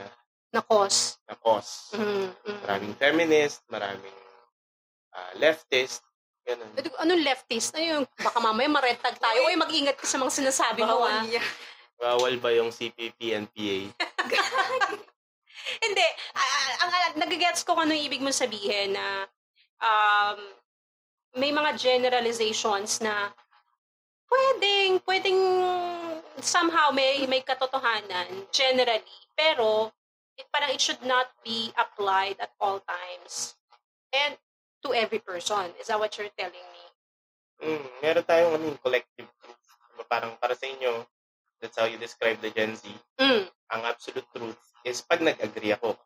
Na 0.48 0.64
cause. 0.64 1.20
na 1.28 1.36
cause. 1.36 1.92
Mm, 1.92 2.32
mm. 2.32 2.60
Maraming 2.64 2.94
feminist, 2.96 3.68
maraming 3.68 4.16
ah, 5.12 5.36
leftist, 5.36 6.08
ganun. 6.48 6.72
Ito, 6.80 6.96
Anong 7.04 7.20
leftist? 7.28 7.76
Ano 7.76 7.84
yung, 7.84 8.06
baka 8.16 8.40
mamaya 8.40 8.72
ma-red 8.72 9.04
tag 9.04 9.20
tayo. 9.20 9.44
Uy, 9.52 9.60
mag-ingat 9.60 10.00
ka 10.00 10.08
sa 10.08 10.16
mga 10.16 10.32
sinasabi 10.32 10.88
mo, 10.88 11.04
ah. 11.04 11.28
Bawal 12.00 12.40
ba 12.40 12.56
yung 12.56 12.72
CPP 12.72 13.36
and 13.36 13.52
PA? 13.52 13.78
Hindi. 15.86 16.08
Ah, 16.32 16.72
ang, 16.86 16.90
ang, 16.96 17.16
nagigets 17.28 17.68
ko 17.68 17.76
kung 17.76 17.90
ano 17.90 17.98
yung 17.98 18.08
ibig 18.08 18.24
mong 18.24 18.40
sabihin 18.40 18.96
na 18.96 19.28
um, 19.84 20.40
may 21.38 21.54
mga 21.54 21.78
generalizations 21.78 23.00
na 23.00 23.32
pwedeng, 24.28 25.00
pwedeng 25.06 25.40
somehow 26.42 26.90
may, 26.92 27.26
may 27.30 27.42
katotohanan 27.46 28.50
generally. 28.50 29.06
Pero, 29.38 29.94
it, 30.36 30.50
parang 30.50 30.74
it 30.74 30.82
should 30.82 31.02
not 31.06 31.30
be 31.46 31.72
applied 31.78 32.36
at 32.42 32.52
all 32.60 32.82
times. 32.84 33.56
And 34.12 34.36
to 34.86 34.94
every 34.94 35.20
person. 35.20 35.74
Is 35.82 35.88
that 35.88 36.00
what 36.00 36.18
you're 36.18 36.34
telling 36.38 36.68
me? 36.74 36.84
Mm, 37.58 37.86
meron 38.02 38.26
tayong 38.26 38.54
ano, 38.58 38.78
collective 38.82 39.30
truth. 39.42 39.66
Diba, 39.94 40.06
Parang 40.06 40.38
para 40.38 40.54
sa 40.54 40.70
inyo, 40.70 41.06
that's 41.58 41.78
how 41.78 41.90
you 41.90 41.98
describe 41.98 42.38
the 42.42 42.54
Gen 42.54 42.78
Z. 42.78 42.86
Mm. 43.18 43.50
Ang 43.74 43.82
absolute 43.86 44.30
truth 44.30 44.62
is 44.86 45.02
pag 45.02 45.22
nag-agree 45.26 45.74
ako. 45.74 45.98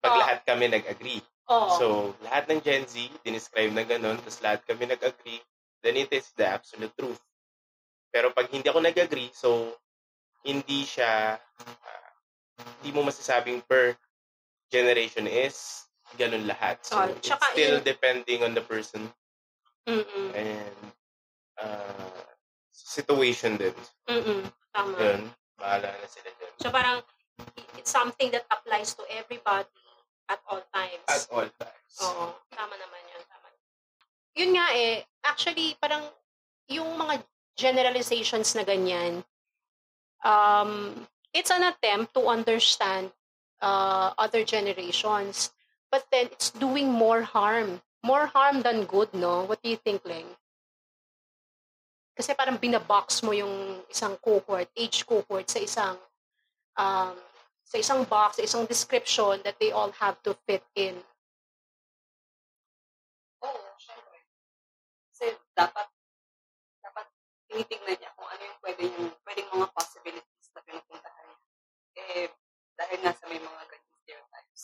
pag 0.00 0.16
Oo. 0.16 0.20
lahat 0.20 0.38
kami 0.48 0.72
nag-agree. 0.72 1.20
So, 1.50 2.14
lahat 2.22 2.46
ng 2.46 2.62
Gen 2.62 2.86
Z, 2.86 2.94
dinescribe 3.26 3.74
na 3.74 3.82
ganun, 3.82 4.14
tapos 4.22 4.38
lahat 4.38 4.62
kami 4.62 4.86
nag-agree, 4.86 5.42
then 5.82 5.98
it 5.98 6.06
is 6.14 6.30
the 6.38 6.46
absolute 6.46 6.94
truth. 6.94 7.18
Pero 8.14 8.30
pag 8.30 8.46
hindi 8.54 8.70
ako 8.70 8.78
nag-agree, 8.78 9.34
so, 9.34 9.74
hindi 10.46 10.86
siya, 10.86 11.34
ah, 11.36 12.10
hindi 12.78 12.94
mo 12.94 13.02
masasabing 13.02 13.66
per 13.66 13.98
generation 14.70 15.26
is 15.26 15.90
ganun 16.14 16.46
lahat. 16.46 16.78
So, 16.86 17.02
Oh, 17.02 17.10
it's 17.10 17.26
still 17.26 17.82
yun- 17.82 17.86
depending 17.86 18.46
on 18.46 18.54
the 18.54 18.62
person 18.62 19.10
Mm-mm. 19.90 20.26
and 20.38 20.78
uh, 21.58 22.14
situation 22.70 23.58
din. 23.58 23.74
Mm-mm. 24.06 24.46
Tama. 24.70 24.94
Yun, 25.02 25.22
bahala 25.58 25.90
na 25.90 26.06
sila 26.06 26.30
dyan. 26.30 26.52
So 26.62 26.70
parang 26.70 27.02
it's 27.74 27.90
something 27.90 28.30
that 28.30 28.46
applies 28.54 28.94
to 28.94 29.02
everybody 29.10 29.66
at 30.30 30.40
all 30.46 30.62
times. 30.70 31.06
At 31.10 31.26
all 31.34 31.48
times. 31.58 31.94
Oo, 32.06 32.30
tama 32.54 32.74
naman 32.78 33.02
yun. 33.10 33.22
Tama. 33.26 33.46
Yun 34.38 34.50
nga 34.54 34.66
eh, 34.78 35.02
actually, 35.26 35.74
parang 35.82 36.06
yung 36.70 36.94
mga 36.94 37.26
generalizations 37.58 38.54
na 38.54 38.62
ganyan, 38.62 39.26
um, 40.22 41.02
it's 41.34 41.50
an 41.50 41.66
attempt 41.66 42.14
to 42.14 42.30
understand 42.30 43.10
uh, 43.58 44.14
other 44.14 44.46
generations. 44.46 45.50
But 45.90 46.06
then, 46.14 46.30
it's 46.30 46.54
doing 46.54 46.86
more 46.86 47.26
harm. 47.26 47.82
More 48.06 48.30
harm 48.30 48.62
than 48.62 48.86
good, 48.86 49.10
no? 49.12 49.44
What 49.44 49.58
do 49.60 49.68
you 49.68 49.76
think, 49.76 50.06
Leng? 50.06 50.30
Kasi 52.14 52.32
parang 52.38 52.62
binabox 52.62 53.26
mo 53.26 53.34
yung 53.34 53.82
isang 53.90 54.14
cohort, 54.22 54.70
age 54.78 55.02
cohort 55.02 55.50
sa 55.50 55.58
isang 55.58 55.98
um, 56.78 57.16
sa 57.70 57.78
isang 57.78 58.02
box, 58.02 58.42
sa 58.42 58.42
isang 58.42 58.66
description 58.66 59.38
that 59.46 59.54
they 59.62 59.70
all 59.70 59.94
have 59.94 60.18
to 60.26 60.34
fit 60.42 60.66
in. 60.74 60.98
Oo, 63.46 63.62
syempre. 63.78 64.26
Kasi 65.14 65.38
dapat, 65.54 65.86
dapat 66.82 67.06
tinitingnan 67.46 67.94
niya 67.94 68.10
kung 68.18 68.26
ano 68.26 68.42
yung 68.42 68.58
pwede 68.58 68.82
yung, 68.90 69.14
pwedeng 69.22 69.48
mga 69.54 69.70
possibilities 69.70 70.50
na 70.50 70.66
pinupuntahan 70.66 71.24
niya. 71.30 71.38
Eh, 71.94 72.26
dahil 72.74 72.98
nga 73.06 73.14
sa 73.14 73.30
may 73.30 73.38
mga 73.38 73.62
ganyan 73.70 73.94
stereotypes. 74.02 74.62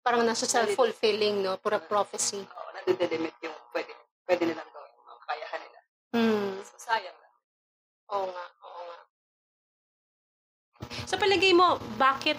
Parang 0.00 0.24
nasa 0.24 0.48
self-fulfilling, 0.48 1.44
no? 1.44 1.60
Pura 1.60 1.76
prophecy. 1.76 2.40
Oo, 2.40 2.70
nadidelimit 2.80 3.36
yung 3.44 3.56
pwede, 3.76 3.92
pwede 4.24 4.42
nilang 4.48 4.70
gawin, 4.72 4.94
mga 5.04 5.24
kayahan 5.28 5.60
nila. 5.60 5.80
Hmm. 6.16 6.52
So, 6.64 6.80
sayang 6.80 7.18
lang. 7.20 7.34
Oo 8.08 8.32
nga. 8.32 8.46
Sa 11.08 11.16
palagay 11.16 11.56
mo, 11.56 11.80
bakit 11.96 12.36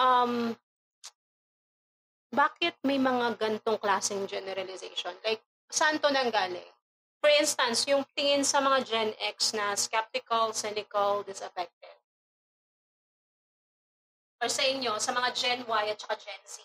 um 0.00 0.54
bakit 2.34 2.74
may 2.82 2.98
mga 2.98 3.38
gantong 3.38 3.78
klaseng 3.78 4.26
generalization? 4.26 5.14
Like, 5.22 5.46
saan 5.70 6.02
to 6.02 6.10
nanggaling? 6.10 6.66
For 7.22 7.30
instance, 7.40 7.86
yung 7.86 8.02
tingin 8.18 8.42
sa 8.42 8.58
mga 8.60 8.84
Gen 8.84 9.10
X 9.16 9.54
na 9.54 9.72
skeptical, 9.78 10.50
cynical, 10.52 11.22
disaffected. 11.22 11.96
Or 14.42 14.50
sa 14.50 14.66
inyo, 14.66 14.98
sa 15.00 15.14
mga 15.14 15.30
Gen 15.32 15.60
Y 15.64 15.84
at 15.88 15.96
saka 15.96 16.20
Gen 16.20 16.42
Z, 16.44 16.60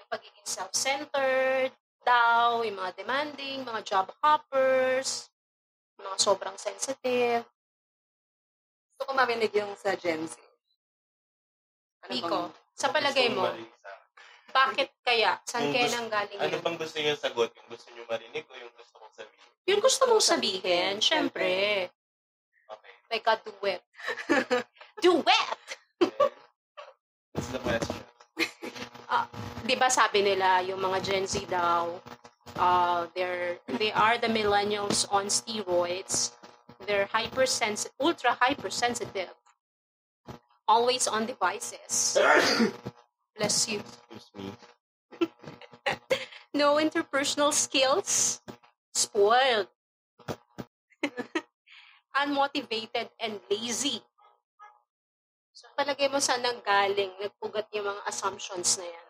yung 0.00 0.08
pagiging 0.10 0.48
self-centered, 0.48 1.70
daw, 2.02 2.66
yung 2.66 2.74
mga 2.74 2.98
demanding, 2.98 3.62
mga 3.62 3.86
job 3.86 4.10
hoppers, 4.18 5.30
mga 6.00 6.18
sobrang 6.18 6.56
sensitive. 6.58 7.46
Gusto 8.94 9.10
ko 9.10 9.12
marinig 9.12 9.50
yung 9.50 9.74
sa 9.74 9.98
Gen 9.98 10.22
Z. 10.22 10.38
Ano 12.06 12.10
Pico, 12.14 12.28
bang- 12.46 12.54
sa 12.72 12.94
palagay 12.94 13.26
mo, 13.28 13.42
sa 13.42 13.58
bakit 14.54 14.94
kaya? 15.02 15.34
Saan 15.42 15.66
Yung 15.66 15.74
kaya 15.74 15.82
gusto- 15.84 15.98
nanggaling 15.98 16.38
Ano 16.38 16.54
yun? 16.54 16.62
bang 16.62 16.78
gusto 16.78 16.96
niyo 17.02 17.14
sagot? 17.18 17.50
Yung 17.50 17.68
gusto 17.68 17.90
niyo 17.90 18.06
marinig 18.06 18.46
o 18.46 18.54
yung 18.54 18.70
gusto 18.70 18.94
kong 18.94 19.10
sabihin? 19.12 19.42
Yun 19.66 19.80
gusto 19.82 20.02
mong 20.06 20.22
sabihin, 20.22 20.94
syempre. 21.02 21.50
Okay. 22.70 22.92
Like 23.10 23.26
a 23.26 23.34
duet. 23.42 23.82
duet! 25.02 25.58
Then, 25.98 26.30
What's 27.34 27.50
the 27.50 27.58
question? 27.58 27.98
Di 29.66 29.74
ba 29.74 29.90
sabi 29.90 30.22
nila, 30.22 30.62
yung 30.62 30.78
mga 30.78 31.02
Gen 31.02 31.26
Z 31.26 31.50
daw, 31.50 31.98
uh, 32.54 33.10
they're, 33.10 33.58
they 33.74 33.90
are 33.90 34.22
the 34.22 34.30
millennials 34.30 35.02
on 35.10 35.26
steroids. 35.26 36.30
They're 36.86 37.08
hypersensitive, 37.10 37.92
ultra 38.00 38.36
hypersensitive. 38.40 39.32
Always 40.68 41.06
on 41.06 41.26
devices. 41.26 42.16
Bless 43.36 43.68
you. 43.68 43.80
Excuse 43.80 44.30
me. 44.36 44.52
No 46.54 46.78
interpersonal 46.78 47.50
skills. 47.50 48.38
Spoiled. 48.94 49.66
Unmotivated 52.14 53.10
and 53.18 53.42
lazy. 53.50 53.98
So, 55.50 55.66
palagay 55.74 56.06
mo 56.14 56.22
saan 56.22 56.46
nanggaling, 56.46 57.10
nagpugat 57.18 57.66
yung 57.74 57.90
mga 57.90 58.06
assumptions 58.06 58.78
na 58.78 58.86
yan. 58.86 59.08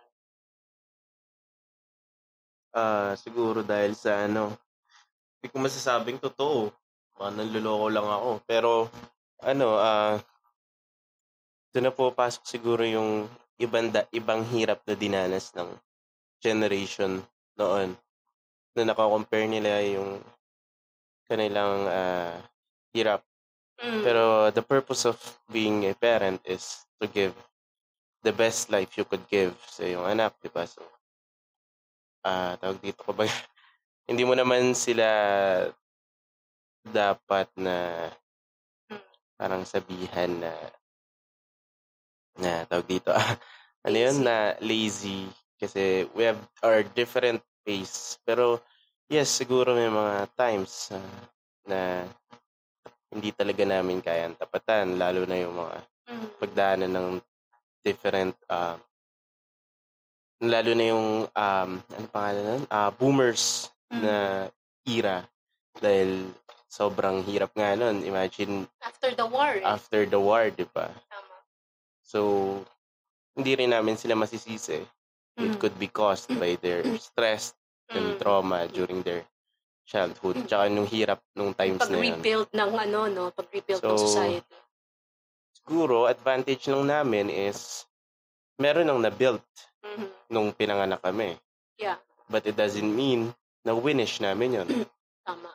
Ah, 2.75 3.13
siguro 3.21 3.61
dahil 3.61 3.93
sa 3.93 4.25
ano, 4.25 4.57
hindi 5.37 5.53
ko 5.53 5.61
masasabing 5.61 6.17
totoo. 6.17 6.73
Baka 7.15 7.31
nanluloko 7.35 7.87
lang 7.91 8.09
ako. 8.09 8.31
Pero, 8.47 8.71
ano, 9.43 9.79
ah, 9.79 10.19
doon 11.75 11.91
na 11.91 11.95
po 11.95 12.15
pasok 12.15 12.47
siguro 12.47 12.83
yung 12.87 13.27
ibang, 13.59 13.91
da, 13.91 14.07
ibang 14.15 14.47
hirap 14.51 14.83
na 14.87 14.95
dinanas 14.95 15.55
ng 15.55 15.71
generation 16.43 17.23
noon. 17.59 17.95
Na 18.75 18.83
nakakompare 18.83 19.47
nila 19.47 19.83
yung 19.87 20.19
kanilang 21.27 21.87
ah, 21.87 22.39
hirap. 22.95 23.23
Mm. 23.83 24.03
Pero 24.07 24.23
the 24.55 24.63
purpose 24.63 25.03
of 25.03 25.19
being 25.51 25.83
a 25.91 25.95
parent 25.99 26.39
is 26.47 26.87
to 27.03 27.11
give 27.11 27.35
the 28.23 28.33
best 28.33 28.71
life 28.71 28.97
you 28.97 29.05
could 29.05 29.23
give 29.29 29.53
sa 29.67 29.85
iyong 29.85 30.07
anak, 30.07 30.33
di 30.41 30.49
ba? 30.49 30.65
So, 30.65 30.81
ah 32.25 32.57
tawag 32.57 32.81
dito 32.81 33.05
ko 33.05 33.13
ba? 33.13 33.27
hindi 34.09 34.25
mo 34.25 34.33
naman 34.33 34.73
sila 34.73 35.05
dapat 36.85 37.49
na 37.57 38.09
parang 39.35 39.65
sabihan 39.65 40.31
na 40.31 40.53
na 42.39 42.67
tawag 42.67 42.87
dito 42.87 43.11
ah 43.15 43.35
ano 43.87 43.97
yun 43.97 44.17
Lazy. 44.21 44.25
na 44.27 44.37
lazy 44.59 45.21
kasi 45.59 46.07
we 46.15 46.27
have 46.27 46.39
our 46.63 46.83
different 46.95 47.41
pace 47.63 48.19
pero 48.27 48.59
yes 49.07 49.31
siguro 49.31 49.75
may 49.75 49.89
mga 49.91 50.29
times 50.35 50.91
ah, 50.95 51.03
na 51.67 51.81
hindi 53.15 53.31
talaga 53.31 53.63
namin 53.63 54.03
kayang 54.03 54.35
tapatan 54.35 54.99
lalo 54.99 55.23
na 55.25 55.37
yung 55.39 55.55
mga 55.57 55.77
Mm. 56.05 56.37
pagdaanan 56.37 56.93
ng 56.93 57.09
different 57.81 58.37
um 58.53 58.77
lalo 60.45 60.71
na 60.77 60.85
yung 60.93 61.09
um 61.25 61.71
ano 61.81 62.07
pangalan 62.13 62.45
nun? 62.45 62.63
Ah, 62.69 62.93
boomers 62.93 63.73
Mm. 63.89 64.05
na 64.05 64.15
era 64.85 65.25
dahil 65.81 66.29
sobrang 66.75 67.23
hirap 67.23 67.55
nga 67.55 67.79
nun 67.79 68.03
imagine 68.03 68.67
After 68.83 69.15
the 69.15 69.23
war, 69.23 69.55
eh. 69.55 69.63
after 69.63 70.03
the 70.03 70.19
war 70.19 70.51
di 70.51 70.67
ba 70.67 70.91
Tama. 71.07 71.37
so 72.03 72.21
hindi 73.39 73.55
rin 73.55 73.71
namin 73.71 73.95
sila 73.95 74.19
masisisi 74.19 74.83
it 75.35 75.51
Mm. 75.51 75.59
could 75.59 75.75
be 75.79 75.87
caused 75.87 76.31
by 76.35 76.55
their 76.59 76.83
stress 76.99 77.55
and 77.91 78.15
Mm. 78.15 78.19
trauma 78.19 78.67
during 78.67 79.03
their 79.03 79.23
childhood 79.83 80.35
tsaka 80.47 80.67
nung 80.67 80.87
hirap 80.87 81.23
nung 81.35 81.51
times 81.53 81.83
na 81.87 81.99
yun 81.99 82.19
Pag-rebuild 82.19 82.49
ng 82.51 82.71
ano, 82.73 83.01
no? 83.07 83.25
Pag-rebuild 83.31 83.83
ng 83.83 83.95
So, 83.95 83.99
society. 84.01 84.57
siguro 85.55 86.07
advantage 86.07 86.67
lang 86.67 86.87
namin 86.87 87.27
is 87.29 87.85
meron 88.57 88.87
nang 88.87 89.03
na-built 89.03 89.43
Mhm. 89.83 90.07
nung 90.31 90.49
pinanganak 90.51 91.03
kami. 91.03 91.35
Yeah. 91.77 91.99
But 92.27 92.47
it 92.47 92.55
doesn't 92.55 92.89
mean 92.89 93.35
na 93.63 93.75
winish 93.75 94.23
namin 94.23 94.63
yun. 94.63 94.69
Tama, 94.71 94.87
tama. 95.27 95.51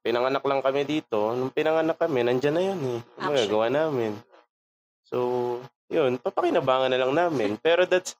Pinanganak 0.00 0.44
lang 0.44 0.60
kami 0.64 0.82
dito. 0.84 1.32
Nung 1.36 1.52
pinanganak 1.52 1.96
kami, 2.00 2.24
nandyan 2.24 2.54
na 2.56 2.62
yun 2.64 2.80
eh. 2.80 3.00
Ang 3.00 3.04
Actually. 3.04 3.28
magagawa 3.28 3.66
namin. 3.68 4.12
So, 5.04 5.16
yun, 5.90 6.16
papakinabangan 6.22 6.90
na 6.92 7.00
lang 7.00 7.12
namin. 7.12 7.50
Pero 7.64 7.84
that's 7.84 8.16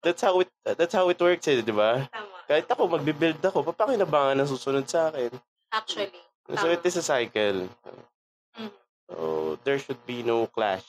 that's 0.00 0.24
how 0.24 0.40
it 0.40 0.48
that's 0.64 0.96
how 0.96 1.06
it 1.12 1.20
works 1.20 1.44
eh, 1.46 1.60
di 1.60 1.74
ba? 1.74 2.08
Tama. 2.08 2.36
Kahit 2.48 2.66
ako 2.66 2.98
magbi-build 2.98 3.38
ako, 3.44 3.62
papakinabangan 3.70 4.42
ang 4.42 4.50
susunod 4.50 4.88
sa 4.88 5.12
akin. 5.12 5.30
Actually. 5.70 6.20
So 6.50 6.66
Tama. 6.66 6.74
it 6.74 6.82
is 6.82 6.96
a 6.98 7.04
cycle. 7.04 7.68
Mhm. 8.58 8.72
So 9.06 9.14
there 9.62 9.78
should 9.78 10.00
be 10.08 10.24
no 10.24 10.48
clash 10.50 10.86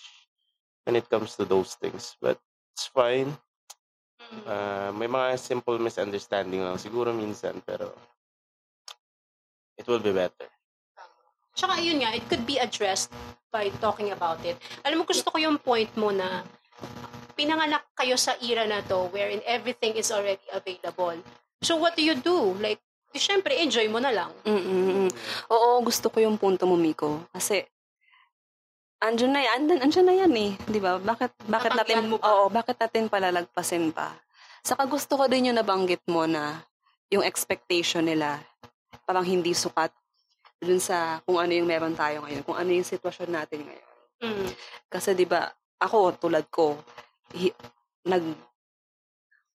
when 0.88 0.98
it 0.98 1.06
comes 1.12 1.38
to 1.38 1.46
those 1.46 1.78
things. 1.78 2.18
But 2.18 2.42
it's 2.74 2.90
fine. 2.90 3.36
Mm. 4.32 4.44
Ah, 4.48 4.90
may 4.96 5.12
mga 5.12 5.36
simple 5.36 5.76
misunderstanding 5.82 6.64
lang 6.64 6.80
siguro 6.80 7.12
minsan 7.12 7.60
pero 7.66 7.92
it 9.82 9.90
will 9.90 10.02
be 10.02 10.14
better. 10.14 10.48
Tsaka 11.58 11.82
yun 11.82 12.06
nga, 12.06 12.14
it 12.14 12.24
could 12.30 12.46
be 12.46 12.62
addressed 12.62 13.10
by 13.50 13.74
talking 13.84 14.14
about 14.14 14.40
it. 14.46 14.56
Alam 14.86 15.04
mo, 15.04 15.06
gusto 15.10 15.28
ko 15.28 15.38
yung 15.42 15.58
point 15.58 15.90
mo 15.98 16.14
na 16.14 16.46
pinanganak 17.36 17.84
kayo 17.98 18.16
sa 18.16 18.38
era 18.40 18.64
na 18.70 18.86
to 18.86 19.10
wherein 19.12 19.42
everything 19.44 19.98
is 19.98 20.14
already 20.14 20.46
available. 20.54 21.18
So 21.66 21.82
what 21.82 21.98
do 21.98 22.06
you 22.06 22.16
do? 22.16 22.56
Like, 22.62 22.80
di 23.12 23.20
syempre, 23.20 23.58
enjoy 23.60 23.92
mo 23.92 24.00
na 24.00 24.14
lang. 24.14 24.32
Mm-mm. 24.48 25.12
Oo, 25.52 25.70
gusto 25.84 26.08
ko 26.08 26.24
yung 26.24 26.40
punto 26.40 26.64
mo, 26.64 26.80
Miko. 26.80 27.28
Kasi, 27.36 27.68
andyan 29.04 29.36
na 29.36 29.42
yan, 29.44 29.54
andyan, 29.60 29.80
andyan 29.84 30.08
na 30.08 30.16
yan 30.16 30.34
eh. 30.38 30.52
Di 30.56 30.80
ba? 30.80 30.96
Bakit, 31.02 31.32
bakit 31.52 31.72
natin, 31.76 32.08
mo 32.08 32.18
pa. 32.22 32.26
oo, 32.32 32.44
bakit 32.48 32.78
natin 32.80 33.12
palalagpasin 33.12 33.92
pa? 33.92 34.16
Saka 34.64 34.88
gusto 34.88 35.20
ko 35.20 35.28
din 35.28 35.52
yung 35.52 35.60
nabanggit 35.60 36.06
mo 36.08 36.24
na 36.30 36.64
yung 37.12 37.26
expectation 37.26 38.08
nila 38.08 38.40
parang 39.06 39.26
hindi 39.26 39.52
sukat 39.56 39.92
dun 40.62 40.78
sa 40.78 41.20
kung 41.26 41.42
ano 41.42 41.52
yung 41.52 41.66
meron 41.66 41.98
tayo 41.98 42.22
ngayon, 42.22 42.46
kung 42.46 42.58
ano 42.58 42.70
yung 42.70 42.86
sitwasyon 42.86 43.30
natin 43.34 43.66
ngayon. 43.66 43.90
Mm. 44.22 44.50
Kasi 44.88 45.18
'di 45.18 45.26
ba, 45.26 45.50
ako 45.82 46.22
tulad 46.22 46.46
ko, 46.54 46.78
hi- 47.34 47.58
nag 48.06 48.22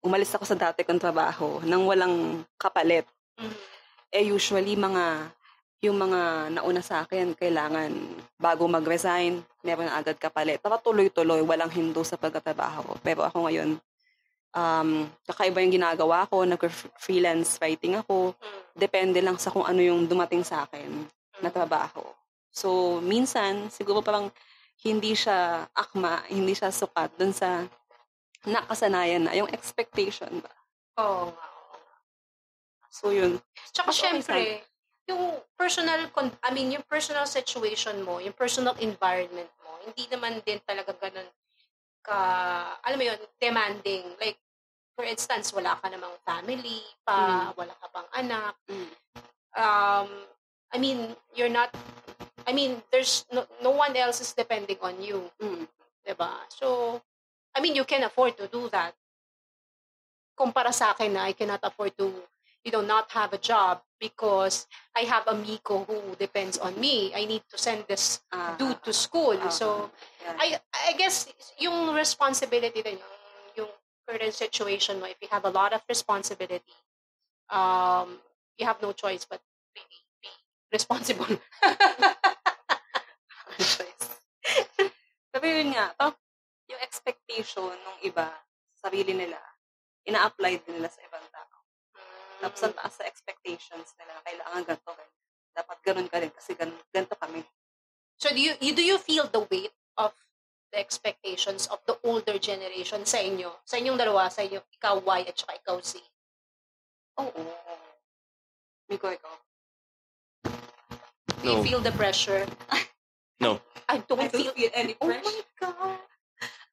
umalis 0.02 0.34
ako 0.34 0.44
sa 0.46 0.58
dati 0.58 0.82
kong 0.82 1.02
trabaho 1.02 1.58
nang 1.66 1.86
walang 1.86 2.46
kapalit. 2.54 3.06
Mm. 3.38 3.54
Eh 4.12 4.24
usually 4.30 4.78
mga 4.78 5.34
yung 5.82 5.98
mga 5.98 6.54
nauna 6.54 6.78
sa 6.78 7.02
akin, 7.02 7.34
kailangan 7.34 7.90
bago 8.38 8.70
mag-resign, 8.70 9.42
meron 9.66 9.90
agad 9.90 10.14
kapalit. 10.14 10.62
Para 10.62 10.78
tuloy-tuloy, 10.78 11.42
walang 11.42 11.74
hindo 11.74 12.06
sa 12.06 12.14
pagkatrabaho. 12.14 12.94
Pero 13.02 13.26
ako 13.26 13.50
ngayon, 13.50 13.82
um, 14.52 15.08
kakaiba 15.26 15.64
yung 15.64 15.74
ginagawa 15.74 16.28
ko, 16.28 16.44
nag-freelance 16.44 17.58
writing 17.60 17.98
ako. 17.98 18.36
Mm. 18.36 18.60
Depende 18.76 19.18
lang 19.20 19.36
sa 19.40 19.52
kung 19.52 19.64
ano 19.64 19.80
yung 19.80 20.04
dumating 20.06 20.44
sa 20.44 20.64
akin 20.68 21.08
na 21.40 21.48
trabaho. 21.48 22.04
So, 22.52 23.00
minsan, 23.00 23.72
siguro 23.72 24.04
parang 24.04 24.28
hindi 24.84 25.16
siya 25.16 25.68
akma, 25.72 26.24
hindi 26.28 26.52
siya 26.52 26.68
sukat 26.68 27.16
dun 27.16 27.32
sa 27.32 27.64
nakasanayan 28.44 29.26
na, 29.26 29.36
yung 29.36 29.48
expectation 29.50 30.42
ba? 30.42 30.52
Oo. 31.00 31.32
So, 32.92 33.08
yun. 33.08 33.40
Tsaka 33.72 33.88
Mas 33.88 33.96
okay 33.96 34.04
syempre, 34.04 34.42
yung 35.08 35.40
personal, 35.56 36.12
con- 36.12 36.36
I 36.44 36.50
mean, 36.52 36.76
yung 36.76 36.84
personal 36.84 37.24
situation 37.24 38.04
mo, 38.04 38.20
yung 38.20 38.36
personal 38.36 38.76
environment 38.84 39.48
mo, 39.64 39.70
hindi 39.88 40.04
naman 40.12 40.44
din 40.44 40.60
talaga 40.62 40.92
ganun 41.00 41.26
ka, 42.02 42.20
alam 42.82 42.98
mo 42.98 43.04
yun, 43.06 43.20
demanding. 43.40 44.04
Like, 44.18 44.38
for 44.94 45.06
instance, 45.06 45.54
wala 45.54 45.78
ka 45.80 45.88
namang 45.88 46.14
family 46.26 46.82
pa, 47.06 47.50
wala 47.56 47.72
ka 47.78 47.86
pang 47.88 48.10
anak. 48.18 48.54
Mm. 48.68 48.92
Um, 49.56 50.08
I 50.72 50.78
mean, 50.78 51.16
you're 51.34 51.52
not, 51.52 51.72
I 52.46 52.52
mean, 52.52 52.82
there's 52.90 53.24
no, 53.32 53.46
no 53.62 53.70
one 53.70 53.96
else 53.96 54.20
is 54.20 54.32
depending 54.34 54.78
on 54.82 55.00
you. 55.00 55.30
Mm. 55.40 55.68
Diba? 56.02 56.44
So, 56.50 57.00
I 57.54 57.60
mean, 57.60 57.74
you 57.74 57.84
can 57.84 58.02
afford 58.02 58.36
to 58.38 58.48
do 58.48 58.68
that. 58.70 58.94
Kumpara 60.38 60.72
sa 60.72 60.92
akin 60.92 61.12
na 61.12 61.28
I 61.28 61.32
cannot 61.32 61.60
afford 61.62 61.96
to, 61.98 62.10
you 62.64 62.72
know, 62.72 62.80
not 62.80 63.10
have 63.12 63.32
a 63.32 63.38
job 63.38 63.80
because 64.02 64.66
I 64.98 65.06
have 65.06 65.22
a 65.30 65.34
Miko 65.38 65.86
who 65.86 66.18
depends 66.18 66.58
on 66.58 66.74
me. 66.74 67.14
I 67.14 67.22
need 67.24 67.46
to 67.54 67.56
send 67.56 67.86
this 67.86 68.18
Ah, 68.34 68.58
dude 68.58 68.82
to 68.82 68.90
school. 68.92 69.38
ah, 69.38 69.46
So, 69.54 69.94
yeah. 70.18 70.34
I 70.34 70.46
I 70.90 70.98
guess 70.98 71.30
yung 71.62 71.94
responsibility 71.94 72.82
din 72.82 72.98
yung, 72.98 73.14
yung 73.54 73.70
current 74.02 74.34
situation 74.34 74.98
mo, 74.98 75.06
if 75.06 75.22
you 75.22 75.30
have 75.30 75.46
a 75.46 75.54
lot 75.54 75.70
of 75.70 75.86
responsibility, 75.86 76.74
um, 77.46 78.18
you 78.58 78.66
have 78.66 78.82
no 78.82 78.90
choice 78.90 79.22
but 79.22 79.38
really 79.78 80.00
be 80.18 80.30
responsible. 80.74 81.30
choice. 83.62 84.06
Pero 85.32 85.44
yun 85.46 85.70
nga, 85.78 85.94
parang 85.94 86.18
yung 86.66 86.82
expectation 86.82 87.70
ng 87.70 87.96
iba, 88.02 88.26
sarili 88.74 89.14
nila, 89.14 89.38
ina-apply 90.10 90.58
din 90.66 90.82
nila 90.82 90.90
sa 90.90 90.98
ibang 91.06 91.22
tao. 91.30 91.51
Tapos 92.42 92.58
ang 92.66 92.74
taas 92.74 92.98
sa 92.98 93.06
expectations 93.06 93.94
nila 93.94 94.18
kailangan 94.26 94.66
ganito, 94.66 94.90
ganyan. 94.90 95.14
Dapat 95.54 95.78
ganun 95.86 96.08
ka 96.10 96.18
rin 96.18 96.32
kasi 96.34 96.58
ganun, 96.58 96.82
ganito 96.90 97.14
kami. 97.14 97.46
So 98.18 98.34
do 98.34 98.42
you, 98.42 98.58
you 98.58 98.74
do 98.74 98.82
you 98.82 98.98
feel 98.98 99.30
the 99.30 99.46
weight 99.46 99.70
of 99.94 100.10
the 100.74 100.82
expectations 100.82 101.70
of 101.70 101.78
the 101.86 101.94
older 102.02 102.42
generation 102.42 103.06
sa 103.06 103.22
inyo? 103.22 103.62
Sa 103.62 103.78
inyong 103.78 103.94
dalawa, 103.94 104.26
sa 104.26 104.42
inyo, 104.42 104.58
ikaw 104.74 104.98
Y 104.98 105.20
at 105.30 105.38
saka 105.38 105.54
ikaw 105.62 105.78
Z. 105.78 106.02
Oo. 107.22 107.42
Miko, 108.90 109.06
ikaw. 109.06 109.34
Do 111.42 111.46
you 111.46 111.58
No. 111.58 111.62
feel 111.62 111.78
the 111.82 111.94
pressure? 111.94 112.42
No. 113.38 113.62
I 113.92 114.02
don't, 114.02 114.30
feel, 114.34 114.54
any 114.74 114.98
Oh 114.98 115.10
my 115.10 115.42
God. 115.60 115.98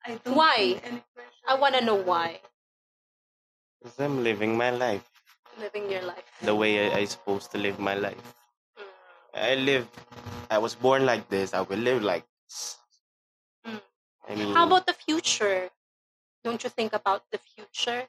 I 0.06 0.18
don't 0.18 0.34
Why? 0.34 0.82
feel 0.82 0.82
any 0.98 1.02
pressure. 1.14 1.46
I 1.46 1.54
wanna 1.62 1.82
know 1.86 1.98
why. 2.00 2.42
Because 3.78 3.98
I'm 4.02 4.24
living 4.24 4.56
my 4.58 4.70
life 4.72 5.19
Living 5.60 5.92
your 5.92 6.02
life. 6.04 6.24
the 6.42 6.56
way 6.56 6.88
I, 6.88 7.00
I 7.00 7.06
supposed 7.06 7.52
to 7.52 7.58
live 7.58 7.80
my 7.80 7.94
life. 7.94 8.36
Mm. 8.80 8.84
I 9.36 9.56
live, 9.56 9.88
I 10.50 10.58
was 10.58 10.74
born 10.74 11.06
like 11.06 11.28
this. 11.28 11.54
I 11.54 11.62
will 11.62 11.80
live 11.80 12.02
like 12.02 12.24
this. 12.48 12.78
Mm. 13.68 13.82
I 14.30 14.36
mean, 14.36 14.54
How 14.56 14.66
about 14.66 14.88
the 14.88 14.94
future? 14.94 15.70
Don't 16.44 16.64
you 16.64 16.70
think 16.70 16.94
about 16.94 17.24
the 17.32 17.40
future? 17.40 18.08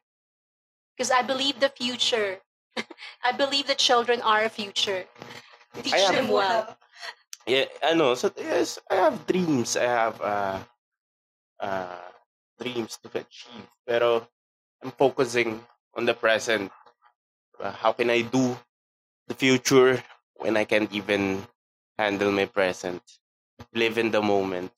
Because 0.94 1.10
I 1.10 1.22
believe 1.22 1.58
the 1.58 1.70
future. 1.70 2.38
I 3.24 3.32
believe 3.32 3.66
the 3.66 3.74
children 3.74 4.22
are 4.22 4.44
a 4.44 4.48
future. 4.48 5.04
Teach 5.82 5.94
I 5.94 6.12
them 6.12 6.28
well. 6.28 6.76
yeah, 7.46 7.64
I 7.82 7.94
know. 7.94 8.14
So 8.14 8.30
yes, 8.36 8.78
I 8.90 8.94
have 8.96 9.26
dreams. 9.26 9.76
I 9.76 9.84
have 9.90 10.20
uh, 10.20 10.58
uh, 11.58 12.06
dreams 12.60 12.98
to 13.02 13.08
achieve. 13.18 13.66
Pero 13.86 14.28
I'm 14.82 14.92
focusing 14.92 15.58
on 15.94 16.06
the 16.06 16.14
present. 16.14 16.70
Uh, 17.60 17.72
how 17.72 17.92
can 17.92 18.08
I 18.08 18.22
do 18.22 18.56
the 19.28 19.34
future 19.34 20.02
when 20.40 20.56
I 20.56 20.64
can't 20.64 20.90
even 20.92 21.44
handle 21.98 22.32
my 22.32 22.46
present? 22.46 23.02
Live 23.74 23.98
in 23.98 24.10
the 24.10 24.22
moment. 24.22 24.72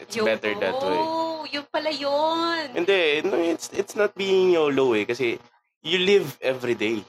It's 0.00 0.16
better 0.16 0.56
that 0.56 0.80
way. 0.80 1.00
Oh, 1.04 1.44
yun 1.44 1.68
pala 1.68 1.92
yun. 1.92 2.72
Hindi, 2.72 3.20
no, 3.28 3.36
it's 3.36 3.68
it's 3.76 3.94
not 3.94 4.16
being 4.16 4.56
YOLO 4.56 4.96
eh. 4.96 5.04
Kasi 5.04 5.36
you 5.84 5.98
live 6.00 6.40
every 6.40 6.72
day. 6.74 7.04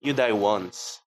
You 0.00 0.14
die 0.14 0.32
once. 0.32 1.02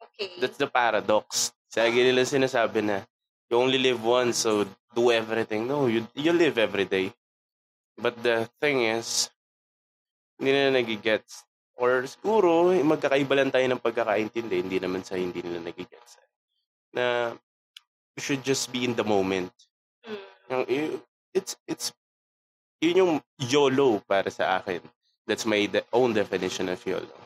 Okay. 0.00 0.40
That's 0.40 0.56
the 0.56 0.66
paradox. 0.66 1.52
Lagi 1.76 2.00
nila 2.00 2.24
sinasabi 2.24 2.80
na 2.80 3.04
you 3.52 3.60
only 3.60 3.76
live 3.76 4.00
once, 4.00 4.40
so 4.48 4.64
do 4.96 5.12
everything. 5.12 5.68
No, 5.68 5.84
you 5.84 6.08
you 6.16 6.32
live 6.32 6.56
every 6.56 6.88
day. 6.88 7.12
But 8.00 8.16
the 8.24 8.48
thing 8.64 8.88
is, 8.88 9.28
hindi 10.40 10.56
na 10.56 10.72
nagigets. 10.72 11.44
Or 11.74 12.06
siguro, 12.06 12.70
magkakaiba 12.70 13.34
lang 13.34 13.50
tayo 13.50 13.66
ng 13.66 13.82
pagkakaintindi. 13.82 14.62
Hindi 14.62 14.78
naman 14.78 15.02
sa 15.02 15.18
hindi 15.18 15.42
nila 15.42 15.58
nagigets. 15.58 16.22
Na 16.94 17.34
you 18.14 18.22
should 18.22 18.46
just 18.46 18.70
be 18.70 18.86
in 18.86 18.94
the 18.94 19.02
moment. 19.02 19.50
Mm. 20.06 20.22
Yung, 20.50 20.64
y- 20.70 21.00
it's, 21.34 21.58
it's, 21.66 21.90
yun 22.78 23.02
yung 23.02 23.14
YOLO 23.42 23.98
para 24.06 24.30
sa 24.30 24.62
akin. 24.62 24.78
That's 25.26 25.48
my 25.48 25.66
de- 25.66 25.86
own 25.90 26.14
definition 26.14 26.70
of 26.70 26.78
YOLO. 26.86 27.18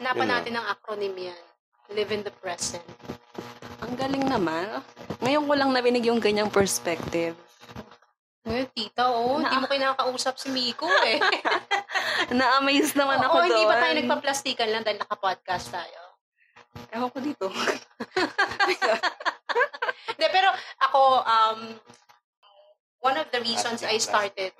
Hanapan 0.00 0.24
Yun 0.24 0.32
natin 0.32 0.52
ng 0.56 0.66
acronym 0.66 1.14
yan. 1.18 1.42
Live 1.92 2.10
in 2.14 2.24
the 2.24 2.32
present. 2.40 2.86
Ang 3.84 3.98
galing 4.00 4.24
naman. 4.24 4.80
Ngayon 5.20 5.44
ko 5.44 5.52
lang 5.52 5.70
narinig 5.76 6.08
yung 6.08 6.22
ganyang 6.22 6.48
perspective. 6.48 7.36
Ngayon, 8.42 8.68
tita, 8.74 9.06
oh, 9.06 9.38
hindi 9.38 9.54
Na- 9.54 9.62
mo 9.62 9.66
kinakausap 9.66 10.34
si 10.34 10.50
Miko 10.50 10.90
eh. 11.08 11.22
Na-amaze 12.28 12.90
naman 12.94 13.22
ako 13.22 13.34
Oo, 13.36 13.40
doon. 13.40 13.48
hindi 13.48 13.64
pa 13.64 13.76
tayo 13.78 13.92
nagpa-plastikan 13.94 14.68
lang 14.68 14.82
dahil 14.82 14.98
naka-podcast 14.98 15.70
tayo. 15.70 16.00
Ewan 16.90 17.12
ko 17.12 17.18
dito. 17.20 17.46
Hindi, 20.12 20.26
pero 20.28 20.48
ako, 20.80 21.00
um, 21.20 21.60
one 23.00 23.16
of 23.16 23.28
the 23.28 23.40
reasons 23.40 23.82
I 23.82 24.00
started, 24.00 24.52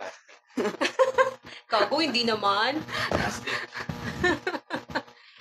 Gago, 1.73 1.97
hindi 1.97 2.29
naman. 2.29 2.85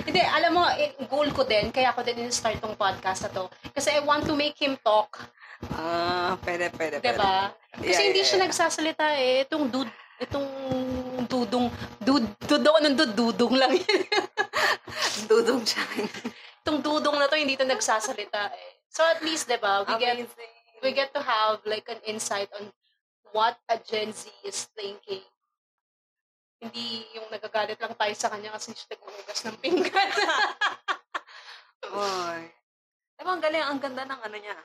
Hindi, 0.02 0.22
alam 0.24 0.52
mo, 0.54 0.64
eh, 0.72 0.96
goal 1.06 1.30
ko 1.32 1.44
din, 1.44 1.70
kaya 1.70 1.92
ako 1.92 2.02
din 2.02 2.24
in-start 2.24 2.58
tong 2.58 2.76
podcast 2.76 3.28
na 3.28 3.32
to. 3.32 3.44
Kasi 3.72 3.92
I 3.92 4.02
want 4.02 4.24
to 4.26 4.34
make 4.34 4.56
him 4.56 4.80
talk, 4.80 5.20
ah, 5.76 6.34
pwede, 6.42 6.74
pwede, 6.74 6.98
pwede. 7.00 7.18
diba? 7.18 7.54
Kasi 7.72 7.88
Yeah, 7.88 8.02
hindi 8.04 8.22
yeah, 8.22 8.28
siya 8.28 8.38
yeah. 8.38 8.46
nagsasalita 8.50 9.06
eh. 9.18 9.34
Itong 9.46 9.66
dude, 9.70 9.94
itong 10.22 10.48
dudong, 11.26 11.66
dud, 12.02 12.26
dudong, 12.46 12.76
anong 12.82 12.98
dud, 12.98 13.12
dudong 13.16 13.54
lang 13.56 13.72
yan. 13.74 14.02
Dudong 15.32 15.64
siya. 15.64 15.84
itong 16.62 16.84
dudong 16.84 17.16
na 17.16 17.32
to, 17.32 17.40
hindi 17.40 17.56
to 17.56 17.64
nagsasalita 17.64 18.52
eh. 18.52 18.72
So 18.92 19.02
at 19.08 19.24
least, 19.24 19.48
diba, 19.48 19.88
we 19.88 19.96
get, 19.96 20.20
Amazing. 20.20 20.54
we 20.84 20.90
get 20.92 21.16
to 21.16 21.22
have 21.24 21.64
like 21.64 21.88
an 21.88 22.04
insight 22.04 22.52
on 22.60 22.68
what 23.32 23.56
a 23.72 23.80
Gen 23.80 24.12
Z 24.12 24.28
is 24.44 24.68
thinking. 24.76 25.24
Hindi 26.62 27.08
yung 27.18 27.32
nagagalit 27.32 27.80
lang 27.80 27.96
tayo 27.96 28.14
sa 28.14 28.30
kanya 28.30 28.54
kasi 28.54 28.76
siya 28.76 28.94
naghuhugas 28.94 29.40
ng 29.48 29.58
pinggan. 29.64 30.10
Oy. 31.96 32.42
Diba, 33.18 33.32
ang 33.32 33.42
galing, 33.42 33.66
ang 33.66 33.80
ganda 33.82 34.04
ng 34.06 34.22
ano 34.22 34.38
niya. 34.38 34.58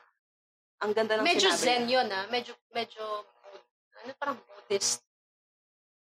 Ang 0.85 0.93
ganda 0.93 1.17
ng 1.17 1.25
medyo 1.25 1.49
sinabi 1.49 1.63
zen 1.63 1.83
niya. 1.87 1.95
yun 2.03 2.09
ah. 2.13 2.25
Medyo, 2.29 2.53
medyo, 2.73 3.05
ano 4.05 4.11
parang 4.21 4.37
Buddha 4.37 4.65
this, 4.69 5.01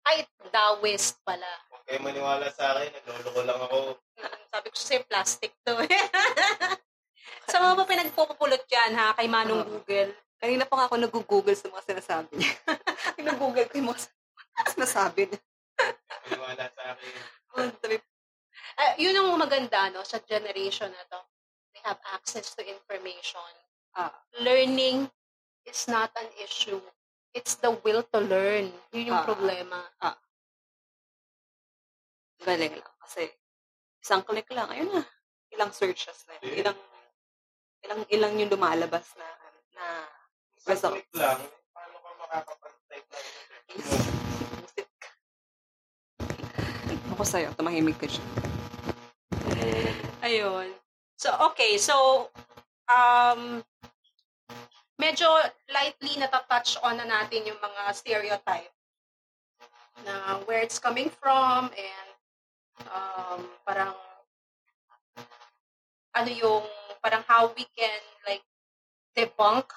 ay, 0.03 0.27
Taoist 0.51 1.23
pala. 1.23 1.47
Huwag 1.71 1.83
kayo 1.87 1.99
maniwala 2.03 2.47
sa 2.51 2.75
akin, 2.75 2.91
naglolo 2.91 3.29
ko 3.31 3.41
lang 3.47 3.59
ako. 3.59 3.79
Mm, 4.19 4.41
Sabi 4.51 4.67
ko 4.69 4.77
sa'yo, 4.77 5.01
plastic 5.07 5.51
to. 5.63 5.75
sa 7.51 7.57
mga 7.63 7.75
pa 7.79 7.85
pinagpupulot 7.87 8.65
yan, 8.67 8.93
ha, 8.99 9.15
kay 9.15 9.31
Manong 9.31 9.63
Oo. 9.63 9.71
Google. 9.79 10.11
Kanina 10.43 10.67
pa 10.67 10.75
nga 10.75 10.87
ako 10.91 10.97
nag-google 10.99 11.55
sa 11.55 11.71
mga 11.71 11.87
sinasabi 11.87 12.35
niya. 12.35 12.51
Nag-google 13.31 13.67
ko 13.71 13.75
yung 13.79 13.89
mga 13.95 14.03
sinasabi 14.75 15.31
niya. 15.31 15.41
Maniwala 16.27 16.65
sa 16.75 16.83
akin. 16.95 17.13
Oh, 17.55 17.71
Ah, 18.73 18.97
yun 18.99 19.15
ang 19.15 19.39
maganda, 19.39 19.87
no, 19.95 20.03
sa 20.03 20.19
generation 20.19 20.91
na 20.91 21.05
to. 21.07 21.21
They 21.71 21.83
have 21.87 22.03
access 22.11 22.57
to 22.59 22.67
information. 22.67 23.53
Ah. 23.93 24.13
Learning 24.41 25.11
is 25.69 25.85
not 25.89 26.09
an 26.17 26.29
issue. 26.41 26.81
It's 27.33 27.57
the 27.57 27.73
will 27.85 28.05
to 28.13 28.21
learn. 28.21 28.73
Yun 28.93 29.13
yung 29.13 29.21
Ah. 29.21 29.27
problema. 29.29 29.81
galing 32.43 32.75
lang. 32.75 32.95
Kasi, 32.99 33.31
isang 34.03 34.27
click 34.27 34.51
lang, 34.51 34.67
ayun 34.67 34.91
na. 34.91 35.07
Ilang 35.55 35.71
searches 35.71 36.27
na 36.27 36.35
yun. 36.43 36.59
Ilang, 36.59 36.79
ilang, 37.87 38.01
ilang 38.11 38.33
yung 38.35 38.51
lumalabas 38.51 39.15
na, 39.15 39.23
na 39.79 39.85
Isang 40.59 40.75
Results. 40.75 40.95
click 40.99 41.07
lang, 41.23 41.39
paano 41.71 41.97
ka 42.03 42.11
makakapag-type 42.19 43.07
na. 43.07 43.21
Ako 47.15 47.23
sa'yo, 47.23 47.55
tumahimik 47.55 47.95
ka 48.03 48.11
siya. 48.11 48.27
Ayun. 50.23 50.75
So, 51.15 51.31
okay. 51.51 51.79
So, 51.79 52.27
um, 52.93 53.41
medyo 55.01 55.27
lightly 55.73 56.15
natatouch 56.21 56.77
on 56.85 57.01
na 57.01 57.07
natin 57.09 57.49
yung 57.49 57.59
mga 57.59 57.83
stereotype 57.97 58.73
na 60.05 60.41
where 60.45 60.61
it's 60.61 60.79
coming 60.79 61.09
from 61.09 61.69
and 61.75 62.09
um, 62.89 63.41
parang 63.65 63.95
ano 66.13 66.31
yung 66.31 66.65
parang 67.01 67.25
how 67.27 67.51
we 67.57 67.65
can 67.75 68.01
like 68.29 68.45
debunk 69.17 69.69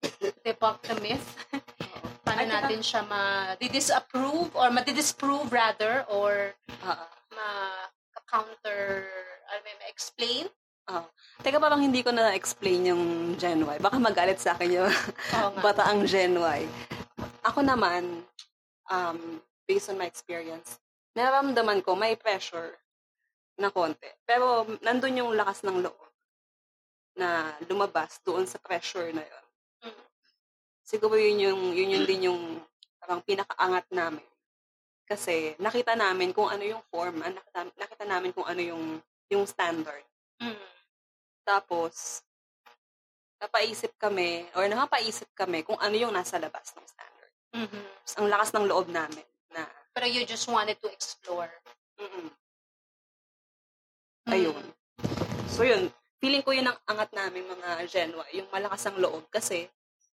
debunk 0.46 0.80
the 0.86 0.96
myth. 1.02 1.28
Paano 2.24 2.46
natin 2.46 2.80
siya 2.80 3.04
ma-disapprove 3.04 4.54
or 4.54 4.70
ma-disprove 4.70 5.50
rather 5.50 6.06
or 6.08 6.54
Ah, 6.80 6.96
ah. 6.96 7.08
ma-counter 7.36 9.04
ano 9.50 9.60
ba, 9.60 9.72
ma-explain 9.84 10.48
Teka, 11.40 11.56
parang 11.56 11.80
hindi 11.80 12.04
ko 12.04 12.12
na-explain 12.12 12.92
yung 12.92 13.04
Gen 13.40 13.64
Y. 13.64 13.80
Baka 13.80 13.96
magalit 13.96 14.36
sa 14.36 14.52
akin 14.52 14.76
yung 14.76 14.92
nga. 15.32 15.56
bataang 15.64 16.04
Gen 16.04 16.36
Y. 16.36 16.60
Ako 17.48 17.64
naman, 17.64 18.20
um, 18.92 19.40
based 19.64 19.88
on 19.88 19.96
my 19.96 20.04
experience, 20.04 20.76
nararamdaman 21.16 21.80
ko 21.80 21.96
may 21.96 22.12
pressure 22.12 22.76
na 23.56 23.72
konti. 23.72 24.08
Pero 24.28 24.68
nandun 24.84 25.24
yung 25.24 25.32
lakas 25.32 25.64
ng 25.64 25.80
loob 25.80 26.08
na 27.16 27.56
lumabas 27.68 28.20
doon 28.20 28.44
sa 28.44 28.60
pressure 28.60 29.08
na 29.16 29.24
yun. 29.24 29.44
Mm. 29.88 30.04
Siguro 30.84 31.16
yun 31.16 31.40
yung, 31.40 31.60
yun 31.72 31.94
yun 31.96 32.04
din 32.04 32.28
yung 32.28 32.40
parang 33.00 33.24
pinakaangat 33.24 33.88
namin. 33.88 34.28
Kasi 35.08 35.56
nakita 35.56 35.96
namin 35.96 36.36
kung 36.36 36.52
ano 36.52 36.62
yung 36.62 36.84
form, 36.92 37.24
ah, 37.24 37.32
nakita, 37.32 37.60
nakita 37.80 38.04
namin 38.04 38.30
kung 38.30 38.44
ano 38.44 38.60
yung, 38.60 38.84
yung 39.32 39.48
standard. 39.48 40.04
Mm. 40.40 40.56
Tapos, 41.44 42.24
napaisip 43.40 43.92
kami, 43.96 44.44
or 44.56 44.68
napapaisip 44.68 45.28
kami 45.32 45.64
kung 45.64 45.76
ano 45.80 45.96
yung 45.96 46.12
nasa 46.12 46.36
labas 46.40 46.72
ng 46.76 46.86
standard. 46.88 47.32
Mhm. 47.56 47.82
Tapos, 48.04 48.14
ang 48.20 48.26
lakas 48.28 48.50
ng 48.56 48.66
loob 48.68 48.86
namin 48.92 49.24
na, 49.52 49.64
Pero 49.96 50.06
you 50.06 50.22
just 50.24 50.46
wanted 50.48 50.76
to 50.80 50.88
explore. 50.88 51.50
mm 51.98 52.30
Mm. 54.28 54.32
ayun. 54.36 54.64
So 55.48 55.64
yun, 55.64 55.88
feeling 56.20 56.44
ko 56.44 56.52
yun 56.52 56.68
ang 56.68 56.78
angat 56.86 57.10
namin 57.16 57.48
mga 57.48 57.88
Gen 57.88 58.12
Y, 58.12 58.44
yung 58.44 58.48
malakas 58.52 58.86
ang 58.86 59.00
loob. 59.00 59.26
Kasi, 59.32 59.66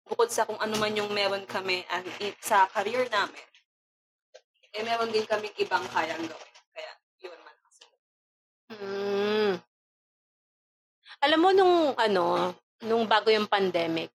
bukod 0.06 0.30
sa 0.30 0.46
kung 0.46 0.62
ano 0.62 0.78
man 0.78 0.94
yung 0.94 1.10
meron 1.12 1.44
kami 1.50 1.82
ang, 1.90 2.06
sa 2.40 2.70
career 2.70 3.10
namin, 3.10 3.46
eh 4.76 4.84
meron 4.86 5.10
din 5.10 5.26
kami 5.26 5.50
ibang 5.58 5.84
kayang 5.90 6.22
gawin. 6.22 6.56
Kaya, 6.72 6.94
yun, 7.26 7.40
malakas 7.42 7.76
ang 7.82 7.90
loob. 7.92 8.04
Mm. 8.78 9.65
Alam 11.26 11.40
mo 11.42 11.50
nung 11.50 11.98
ano, 11.98 12.54
nung 12.86 13.10
bago 13.10 13.34
yung 13.34 13.50
pandemic, 13.50 14.14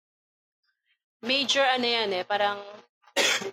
major 1.24 1.64
ano 1.64 1.88
yan 1.88 2.12
eh, 2.12 2.24
parang 2.28 2.60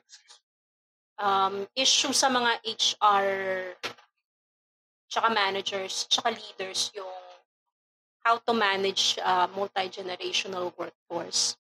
um, 1.23 1.63
issue 1.79 2.11
sa 2.11 2.27
mga 2.27 2.59
HR 2.67 3.27
tsaka 5.07 5.31
managers, 5.31 6.11
tsaka 6.11 6.35
leaders 6.35 6.91
yung 6.99 7.15
how 8.27 8.43
to 8.43 8.51
manage 8.51 9.15
uh, 9.23 9.47
multi-generational 9.55 10.75
workforce. 10.75 11.55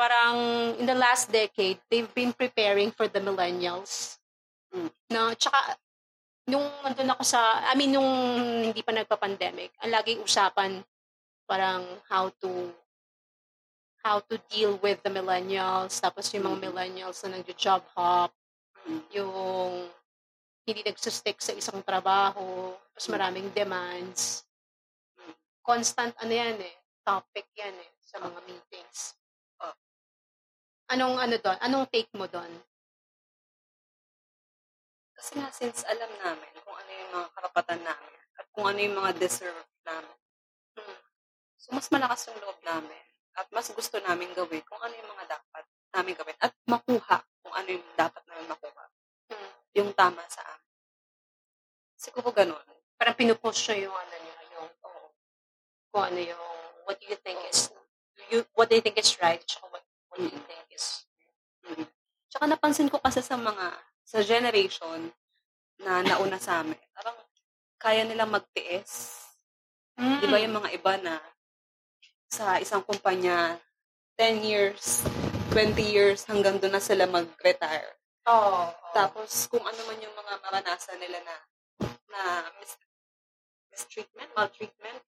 Parang 0.00 0.72
in 0.80 0.88
the 0.88 0.96
last 0.96 1.28
decade, 1.28 1.76
they've 1.92 2.08
been 2.16 2.32
preparing 2.32 2.88
for 2.88 3.04
the 3.04 3.20
millennials. 3.20 4.16
Mm. 4.72 4.88
No, 5.12 5.34
tsaka 5.36 5.76
nung 6.50 6.66
nandun 6.82 7.14
ako 7.14 7.22
sa, 7.22 7.64
I 7.70 7.78
mean, 7.78 7.94
nung 7.94 8.10
hindi 8.66 8.82
pa 8.82 8.90
nagpa-pandemic, 8.92 9.72
ang 9.80 9.90
laging 9.94 10.20
usapan 10.26 10.82
parang 11.46 11.82
how 12.06 12.30
to 12.38 12.70
how 14.00 14.16
to 14.24 14.40
deal 14.48 14.80
with 14.80 14.96
the 15.04 15.12
millennials, 15.12 16.00
tapos 16.00 16.32
yung 16.32 16.48
mga 16.48 16.56
Mm. 16.56 16.64
millennials 16.64 17.20
na 17.20 17.36
nag-job 17.36 17.84
hop, 17.92 18.32
yung 19.12 19.90
hindi 20.64 20.80
nagsustick 20.86 21.36
sa 21.44 21.52
isang 21.52 21.84
trabaho, 21.84 22.72
tapos 22.96 23.06
Mm. 23.06 23.12
maraming 23.12 23.48
demands. 23.52 24.48
Constant 25.60 26.16
ano 26.16 26.32
yan 26.32 26.56
eh, 26.56 26.76
topic 27.04 27.44
yan 27.52 27.76
eh, 27.76 27.90
sa 28.00 28.18
mga 28.24 28.40
meetings. 28.48 29.20
Ah. 29.60 29.76
Anong 30.96 31.20
ano 31.20 31.36
doon? 31.36 31.58
Anong 31.60 31.86
take 31.92 32.08
mo 32.16 32.24
doon? 32.24 32.48
Kasi 35.20 35.36
nga, 35.36 35.52
since 35.52 35.84
alam 35.84 36.08
namin 36.24 36.48
kung 36.64 36.72
ano 36.72 36.90
yung 36.96 37.12
mga 37.12 37.28
karapatan 37.36 37.80
namin 37.84 38.16
at 38.40 38.46
kung 38.56 38.64
ano 38.64 38.78
yung 38.80 38.96
mga 38.96 39.12
deserve 39.20 39.68
namin, 39.84 40.16
Hmm. 40.80 40.96
so 41.60 41.76
mas 41.76 41.92
malakas 41.92 42.32
yung 42.32 42.40
loob 42.40 42.56
namin 42.64 43.04
at 43.36 43.44
mas 43.52 43.68
gusto 43.68 44.00
namin 44.00 44.32
gawin 44.32 44.64
kung 44.64 44.80
ano 44.80 44.96
yung 44.96 45.10
mga 45.12 45.36
dapat 45.36 45.64
namin 45.92 46.14
gawin 46.16 46.38
at 46.40 46.56
makuha 46.64 47.20
kung 47.44 47.52
ano 47.52 47.68
yung 47.68 47.84
dapat 48.00 48.22
namin 48.32 48.48
makuha. 48.48 48.84
Hmm. 49.28 49.50
Yung 49.76 49.90
tama 49.92 50.24
sa 50.32 50.40
amin. 50.56 50.72
Siguro 52.00 52.32
ganun. 52.32 52.64
Parang 52.96 53.12
pinupush 53.12 53.76
nyo 53.76 53.92
yung 53.92 53.96
ano 54.00 54.14
nyo, 54.24 54.34
yung 54.56 54.68
kung 55.92 56.04
ano 56.08 56.20
yung 56.22 56.46
what 56.88 56.96
do 56.96 57.04
you 57.12 57.18
think 57.20 57.36
is 57.52 57.68
you 58.32 58.40
what 58.56 58.72
do 58.72 58.78
you 58.78 58.82
think 58.82 58.96
is 58.96 59.12
right 59.20 59.44
tsaka 59.44 59.68
what, 59.68 59.84
what 60.08 60.16
do 60.16 60.32
you 60.32 60.42
think 60.48 60.64
is 60.72 61.04
Mm. 61.66 61.84
Tsaka 62.30 62.44
napansin 62.48 62.88
ko 62.88 62.96
kasi 63.02 63.20
sa 63.20 63.36
mga, 63.36 63.74
sa 64.10 64.26
generation 64.26 65.06
na 65.78 66.02
nauna 66.02 66.42
sa 66.42 66.66
amin, 66.66 66.74
parang 66.90 67.14
kaya 67.78 68.02
nilang 68.02 68.34
magtiis. 68.34 69.22
Di 69.94 70.26
ba 70.26 70.42
yung 70.42 70.58
mga 70.58 70.74
iba 70.74 70.98
na 70.98 71.14
sa 72.26 72.58
isang 72.58 72.82
kumpanya, 72.82 73.54
10 74.18 74.42
years, 74.42 75.06
20 75.54 75.78
years, 75.78 76.26
hanggang 76.26 76.58
doon 76.58 76.74
na 76.74 76.82
sila 76.82 77.06
mag-retire. 77.06 77.94
Oo. 78.26 78.66
Tapos, 78.90 79.46
kung 79.46 79.62
ano 79.62 79.80
man 79.86 80.02
yung 80.02 80.12
mga 80.18 80.34
maranasan 80.42 80.98
nila 80.98 81.22
na 81.22 81.36
na 82.10 82.22
mis- 82.58 82.82
mistreatment, 83.70 84.30
maltreatment, 84.34 85.02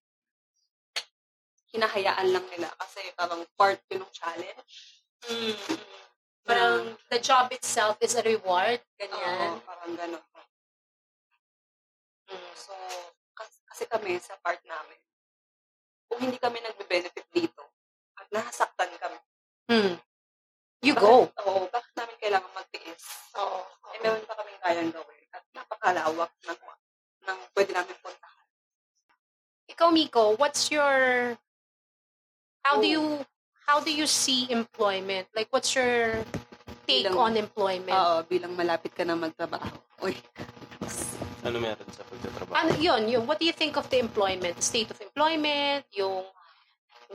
hinahayaan 1.75 2.29
lang 2.31 2.47
nila 2.53 2.71
kasi 2.79 3.03
parang 3.19 3.43
part 3.59 3.83
yun 3.91 4.07
ng 4.07 4.13
challenge. 4.15 4.71
Mm. 5.27 5.57
Parang 6.43 6.99
the 7.11 7.23
job 7.23 7.53
itself 7.55 7.95
is 8.03 8.19
a 8.19 8.23
reward, 8.23 8.83
Oo, 8.83 8.99
ganyan. 8.99 9.63
parang 9.63 9.95
gano'n. 9.95 10.25
Mm. 12.31 12.53
So, 12.55 12.75
kasi, 13.35 13.87
kami 13.87 14.19
sa 14.19 14.35
part 14.43 14.59
namin, 14.67 14.99
kung 16.11 16.19
hindi 16.21 16.39
kami 16.39 16.59
nagbe-benefit 16.61 17.27
dito, 17.31 17.63
at 18.19 18.27
nasaktan 18.31 18.91
kami, 18.99 19.19
Mm. 19.71 19.95
You 20.83 20.93
bakit, 20.99 21.07
go. 21.07 21.31
Oo, 21.47 21.71
bakit 21.71 21.95
namin 21.95 22.19
kailangan 22.19 22.51
magtiis? 22.53 23.07
Oo. 23.39 23.63
Eh, 23.95 23.99
meron 24.03 24.27
pa 24.27 24.35
kaming 24.35 24.59
kayang 24.61 24.91
gawin. 24.91 25.23
At 25.31 25.47
napakalawak 25.55 26.29
ng, 26.43 26.61
ng 27.23 27.39
pwede 27.55 27.71
namin 27.71 27.97
puntahan. 28.03 28.47
Ikaw, 29.71 29.89
Miko, 29.95 30.35
what's 30.37 30.69
your 30.75 31.39
how 32.67 32.83
do 32.83 32.85
Oh. 32.85 32.91
you 32.91 33.03
how 33.73 33.81
do 33.81 33.89
you 33.89 34.05
see 34.05 34.45
employment? 34.53 35.25
Like 35.33 35.49
what's 35.49 35.73
your 35.73 36.21
take 36.85 37.09
Bilang- 37.09 37.17
on 37.17 37.33
employment? 37.41 37.97
Oo, 37.97 38.21
bilang 38.29 38.53
malapit 38.53 38.93
ka 38.93 39.01
na 39.01 39.17
magtrabaho. 39.17 39.73
Uy. 40.05 40.13
Ano 41.41 41.57
meron 41.57 41.89
sa 41.89 42.05
pagtatrabaho? 42.05 42.53
ano 42.53 42.73
yun, 42.77 43.09
yung 43.09 43.25
what 43.25 43.41
do 43.41 43.49
you 43.49 43.57
think 43.57 43.81
of 43.81 43.89
the 43.89 43.97
employment, 43.97 44.61
the 44.61 44.63
state 44.63 44.93
of 44.93 45.01
employment, 45.01 45.89
yung 45.97 46.29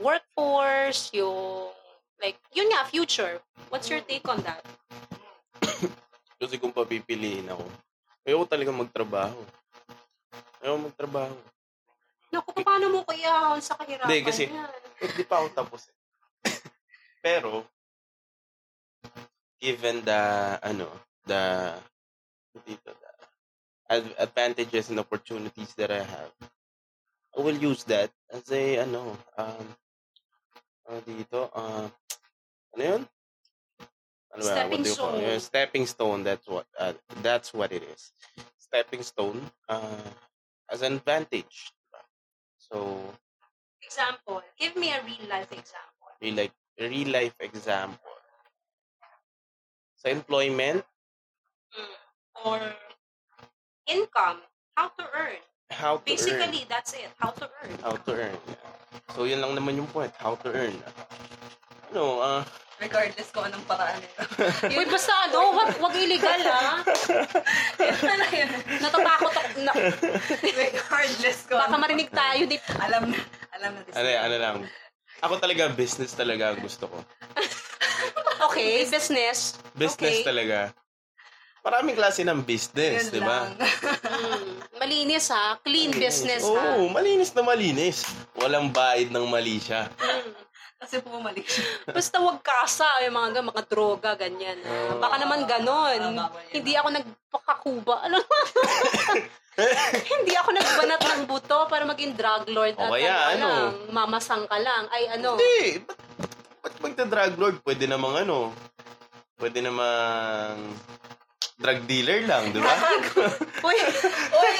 workforce, 0.02 1.14
yung 1.14 1.70
Like, 2.18 2.34
yun 2.50 2.66
nga, 2.74 2.82
future. 2.82 3.38
What's 3.70 3.86
your 3.86 4.02
take 4.02 4.26
on 4.26 4.42
that? 4.42 4.58
Kasi 6.42 6.58
kung 6.58 6.74
papipiliin 6.74 7.46
ako, 7.46 7.62
ayoko 8.26 8.44
talaga 8.50 8.74
magtrabaho. 8.74 9.38
Ayoko 10.58 10.90
magtrabaho. 10.90 11.38
Naku, 12.34 12.50
paano 12.58 12.90
mo 12.90 13.06
kaya 13.06 13.54
sa 13.62 13.78
kahirapan 13.78 14.10
Hindi, 14.10 14.26
kasi-? 14.26 14.50
Hindi 14.98 15.22
pa 15.30 15.38
ako 15.38 15.46
tapos 15.54 15.86
eh. 15.86 15.97
Pero, 17.22 17.66
given 19.60 20.04
the, 20.04 20.58
ano, 20.62 20.88
the, 21.26 21.74
dito, 22.66 22.94
the 23.88 24.22
advantages 24.22 24.90
and 24.90 25.00
opportunities 25.00 25.74
that 25.74 25.90
I 25.90 26.02
have, 26.02 26.32
I 27.36 27.40
will 27.40 27.56
use 27.56 27.84
that 27.84 28.10
as 28.30 28.50
a, 28.50 28.78
ano, 28.78 29.16
um, 29.36 29.66
ano 30.88 31.00
dito, 31.06 31.50
uh, 31.54 31.88
ano 32.74 32.82
yun? 32.82 33.02
Ano 34.34 34.42
ba? 34.42 34.52
Stepping 34.54 34.82
What 34.82 34.84
do 34.84 34.94
call 34.96 35.18
stone. 35.18 35.40
Stepping 35.40 35.86
stone, 35.86 36.20
that's 36.24 36.46
what, 36.46 36.66
uh, 36.78 36.92
that's 37.22 37.54
what 37.54 37.72
it 37.72 37.82
is. 37.82 38.12
Stepping 38.58 39.02
stone, 39.02 39.40
uh, 39.68 40.08
as 40.70 40.82
an 40.82 40.94
advantage. 40.94 41.72
So, 42.58 43.00
Example. 43.82 44.42
Give 44.58 44.76
me 44.76 44.92
a 44.92 45.00
real 45.02 45.28
life 45.30 45.52
example. 45.52 46.12
real 46.20 46.34
like 46.34 46.52
real 46.80 47.10
life 47.10 47.34
example. 47.40 48.14
Sa 49.96 50.08
employment, 50.08 50.86
Mm. 51.68 51.94
Or 52.46 52.60
income. 53.84 54.40
How 54.72 54.88
to 54.96 55.04
earn. 55.12 55.36
how 55.68 55.98
to 55.98 56.00
earn. 56.00 56.08
Basically, 56.08 56.64
that's 56.64 56.96
it. 56.96 57.12
How 57.20 57.28
to 57.36 57.44
earn. 57.44 57.76
How 57.84 57.92
to 57.92 58.10
earn. 58.16 58.38
yeah. 58.48 58.56
So, 59.12 59.28
yun 59.28 59.44
lang 59.44 59.52
naman 59.52 59.76
yung 59.76 59.90
point. 59.92 60.08
How 60.16 60.32
to 60.40 60.48
earn. 60.48 60.72
Ano, 61.92 62.24
ah, 62.24 62.40
Regardless 62.78 63.34
kung 63.34 63.42
anong 63.42 63.66
paraan 63.66 63.98
nito. 63.98 64.22
Uy, 64.78 64.86
basta 64.86 65.10
ano, 65.26 65.50
wag, 65.52 65.76
wag 65.76 65.94
illegal 65.98 66.40
ha. 66.46 66.78
Natatakot 68.80 69.32
ako. 69.34 69.58
Na, 69.66 69.72
Regardless 70.40 71.38
kung 71.44 71.58
baka 71.58 71.74
marinig 71.74 72.08
tayo. 72.08 72.46
Di, 72.46 72.56
Alam 72.80 73.10
na. 73.12 73.18
Alam 73.58 73.70
na. 73.76 73.80
ano, 73.92 74.08
ano 74.08 74.36
lang. 74.38 74.56
Ako 75.18 75.42
talaga, 75.42 75.66
business 75.74 76.14
talaga 76.14 76.54
ang 76.54 76.62
gusto 76.62 76.86
ko. 76.86 76.98
okay, 78.50 78.86
business. 78.86 79.58
Business 79.74 80.22
Okay. 80.22 80.26
talaga. 80.26 80.70
Maraming 81.66 81.98
klase 81.98 82.22
ng 82.22 82.38
business, 82.46 83.10
di 83.10 83.18
ba? 83.18 83.50
malinis 84.80 85.26
ha. 85.34 85.58
Clean 85.58 85.90
business 85.90 86.46
Oo, 86.46 86.54
ha. 86.54 86.94
malinis 86.94 87.34
na 87.34 87.42
malinis. 87.42 88.06
Walang 88.38 88.70
bayad 88.70 89.10
ng 89.10 89.26
mali 89.26 89.58
siya. 89.58 89.90
Mm. 89.98 90.37
Kasi 90.78 91.02
pumalik 91.02 91.42
siya. 91.42 91.66
Basta 91.90 92.22
wag 92.22 92.38
kasa, 92.38 92.86
yung 93.02 93.18
mga, 93.18 93.42
mga 93.42 93.62
droga, 93.66 94.14
ganyan. 94.14 94.62
Oo. 94.62 95.02
Baka 95.02 95.18
naman 95.18 95.42
ganon. 95.42 95.98
Ah, 95.98 96.30
yan. 96.30 96.54
Hindi 96.54 96.72
ako 96.78 96.88
nagpakakuba. 96.94 97.94
Ano? 98.06 98.18
Hindi 100.14 100.32
ako 100.38 100.54
nagbanat 100.54 101.02
ng 101.02 101.22
buto 101.26 101.66
para 101.66 101.82
maging 101.82 102.14
drug 102.14 102.46
lord. 102.54 102.78
O 102.78 102.94
kaya, 102.94 103.34
ano? 103.34 103.48
lang, 103.50 103.74
mamasang 103.90 104.46
ka 104.46 104.54
lang. 104.62 104.86
Ay, 104.94 105.10
ano? 105.10 105.34
Hindi. 105.34 105.82
Ba't, 105.82 105.98
ba't 106.62 106.74
magta-drug 106.78 107.34
lord? 107.34 107.56
Pwede 107.66 107.90
namang 107.90 108.22
ano? 108.22 108.54
Pwede 109.34 109.58
namang 109.58 110.78
drug 111.58 111.80
dealer 111.90 112.22
lang, 112.22 112.54
di 112.54 112.62
ba? 112.62 112.70
Uy, 113.66 113.78
uy, 114.30 114.58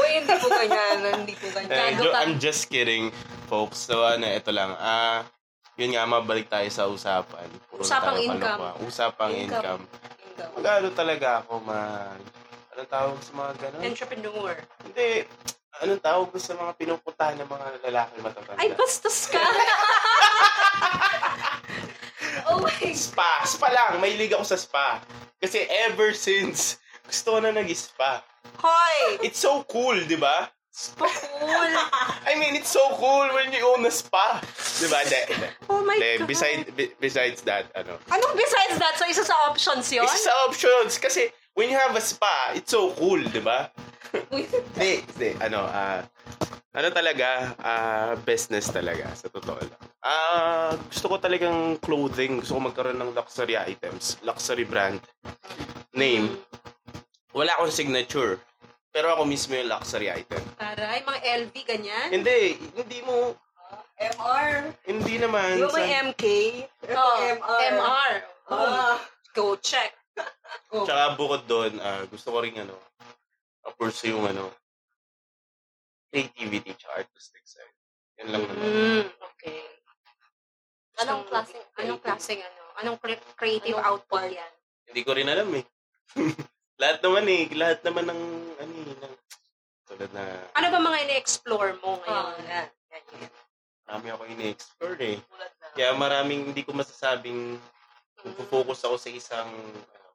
uy, 0.00 0.10
hindi 0.16 0.34
po 0.40 0.48
ganyan. 0.48 0.96
Hindi 1.20 1.34
po 1.36 1.52
ganyan. 1.52 1.76
Eh, 1.76 2.00
jo-. 2.00 2.16
I'm 2.16 2.40
just 2.40 2.72
kidding, 2.72 3.12
folks. 3.52 3.84
So, 3.84 4.00
ano, 4.00 4.24
ito 4.24 4.48
lang. 4.48 4.72
Ah, 4.80 5.28
yun 5.78 5.94
nga, 5.94 6.04
mabalik 6.10 6.50
tayo 6.50 6.66
sa 6.74 6.90
usapan. 6.90 7.46
Puro 7.70 7.86
Usapang 7.86 8.18
income. 8.18 8.42
kalokohan. 8.42 8.74
Usapang 8.82 9.32
income. 9.32 9.82
Income. 9.86 10.52
Magano 10.58 10.86
talaga 10.90 11.28
ako 11.46 11.52
mag... 11.62 12.18
Anong 12.74 12.90
tawag 12.90 13.18
sa 13.22 13.32
mga 13.34 13.52
ganun? 13.62 13.80
Entrepreneur. 13.86 14.54
Hindi. 14.82 15.10
Anong 15.78 16.02
tawag 16.02 16.28
sa 16.42 16.58
mga 16.58 16.72
pinupuntahan 16.74 17.38
ng 17.38 17.46
mga 17.46 17.66
lalaki 17.86 18.14
matatanda? 18.18 18.58
Ay, 18.58 18.74
bastos 18.74 19.30
ka. 19.30 19.38
Oh 22.48 22.64
my 22.64 22.94
Spa. 22.96 23.44
Spa 23.44 23.68
lang. 23.68 24.00
May 24.00 24.16
ako 24.16 24.40
sa 24.46 24.56
spa. 24.56 25.02
Kasi 25.36 25.68
ever 25.90 26.16
since, 26.16 26.80
gusto 27.04 27.36
ko 27.36 27.38
na 27.44 27.52
nag-spa. 27.52 28.24
Hoy! 28.58 29.20
It's 29.20 29.38
so 29.38 29.62
cool, 29.68 29.94
di 30.08 30.16
ba? 30.16 30.48
Cool. 30.94 31.10
I 32.30 32.38
mean, 32.38 32.54
it's 32.54 32.70
so 32.70 32.82
cool 32.94 33.26
when 33.34 33.50
you 33.50 33.66
own 33.66 33.82
a 33.82 33.90
spa. 33.90 34.38
Di 34.78 34.86
ba? 34.86 35.02
De, 35.02 35.20
de, 35.26 35.48
Oh 35.66 35.82
my 35.82 35.98
de, 35.98 36.22
God. 36.22 36.28
beside, 36.30 36.60
be- 36.76 36.94
besides 37.00 37.42
that, 37.42 37.66
ano, 37.74 37.98
Anong 38.08 38.34
besides 38.38 38.78
that? 38.78 38.94
So, 38.94 39.04
isa 39.10 39.24
sa 39.26 39.34
options 39.50 39.90
yun? 39.90 40.06
Isa 40.06 40.30
sa 40.30 40.32
options. 40.46 40.98
Kasi, 41.02 41.34
when 41.58 41.66
you 41.66 41.76
have 41.76 41.96
a 41.98 42.00
spa, 42.00 42.54
it's 42.54 42.70
so 42.70 42.94
cool, 42.94 43.18
di 43.18 43.42
ba? 43.42 43.74
Hindi, 44.32 45.04
hindi. 45.04 45.30
Ano, 45.44 45.68
ah, 45.68 46.00
ano 46.72 46.88
talaga, 46.88 47.52
ah, 47.60 48.16
business 48.24 48.72
talaga, 48.72 49.04
sa 49.12 49.28
totoo 49.28 49.60
lang. 49.60 49.82
Ah, 50.00 50.72
gusto 50.88 51.12
ko 51.12 51.16
talagang 51.20 51.76
clothing. 51.82 52.40
Gusto 52.40 52.56
ko 52.56 52.60
magkaroon 52.70 52.96
ng 52.96 53.12
luxury 53.12 53.58
items. 53.58 54.16
Luxury 54.24 54.64
brand. 54.64 55.02
Name. 55.92 56.38
Wala 57.36 57.52
akong 57.58 57.74
signature. 57.74 58.40
Pero 58.98 59.14
ako 59.14 59.30
mismo 59.30 59.54
yung 59.54 59.70
luxury 59.70 60.10
item. 60.10 60.42
Taray, 60.58 61.06
mga 61.06 61.20
LV, 61.46 61.54
ganyan? 61.62 62.08
Hindi, 62.10 62.58
hindi 62.74 62.98
mo, 63.06 63.30
MR. 63.94 64.74
hindi 64.90 65.22
naman. 65.22 65.54
Ba 65.54 65.70
may 65.70 65.86
sa- 65.86 66.02
MK? 66.02 66.24
Ito, 66.82 66.98
Oh, 66.98 67.14
MR. 67.22 67.62
MR. 67.78 68.12
Ah. 68.50 68.98
Go 69.30 69.54
check. 69.54 69.94
Go. 70.66 70.82
Tsaka 70.82 71.14
bukod 71.14 71.46
doon, 71.46 71.78
ah, 71.78 72.02
gusto 72.10 72.34
ko 72.34 72.42
rin 72.42 72.58
ano, 72.58 72.74
pursue 73.78 74.10
yung 74.10 74.26
ano, 74.26 74.50
creativity 76.10 76.74
tsaka 76.74 77.06
artistic 77.06 77.46
side. 77.46 77.74
Yan 78.18 78.34
lang 78.34 78.42
naman. 78.50 78.66
Mm, 78.66 79.02
okay. 79.14 79.62
Anong 80.98 81.22
So, 81.22 81.30
klaseng 81.30 81.64
Anong 81.78 82.02
klaseng 82.02 82.42
ano? 82.42 82.62
Anong 82.82 82.98
cre- 82.98 83.30
creative 83.38 83.78
Anong 83.78 83.86
output 83.94 84.26
part? 84.26 84.34
yan? 84.34 84.52
Hindi 84.90 85.00
ko 85.06 85.10
rin 85.14 85.30
alam 85.30 85.46
eh. 85.54 85.62
lahat 86.78 86.98
naman 87.02 87.24
eh, 87.26 87.42
lahat 87.58 87.78
naman 87.82 88.04
ng, 88.06 88.22
ano 88.62 88.72
eh, 88.72 88.96
ng, 89.02 89.14
tulad 89.90 90.10
na, 90.14 90.22
Ano 90.54 90.66
ba 90.70 90.78
mga 90.78 90.98
ine-explore 91.10 91.74
mo 91.82 91.98
Oh, 91.98 92.02
ngayon? 92.06 92.46
yan. 92.46 92.66
Yan, 92.94 93.02
yan. 93.26 93.32
marami 93.88 94.06
ako 94.14 94.22
ini-explore 94.30 94.98
eh. 95.02 95.18
Kaya 95.74 95.90
maraming 95.98 96.54
hindi 96.54 96.62
ko 96.62 96.70
masasabing, 96.72 97.58
focus 98.46 98.86
ako 98.86 98.96
sa 98.96 99.10
isang, 99.10 99.50
ano, 99.74 100.08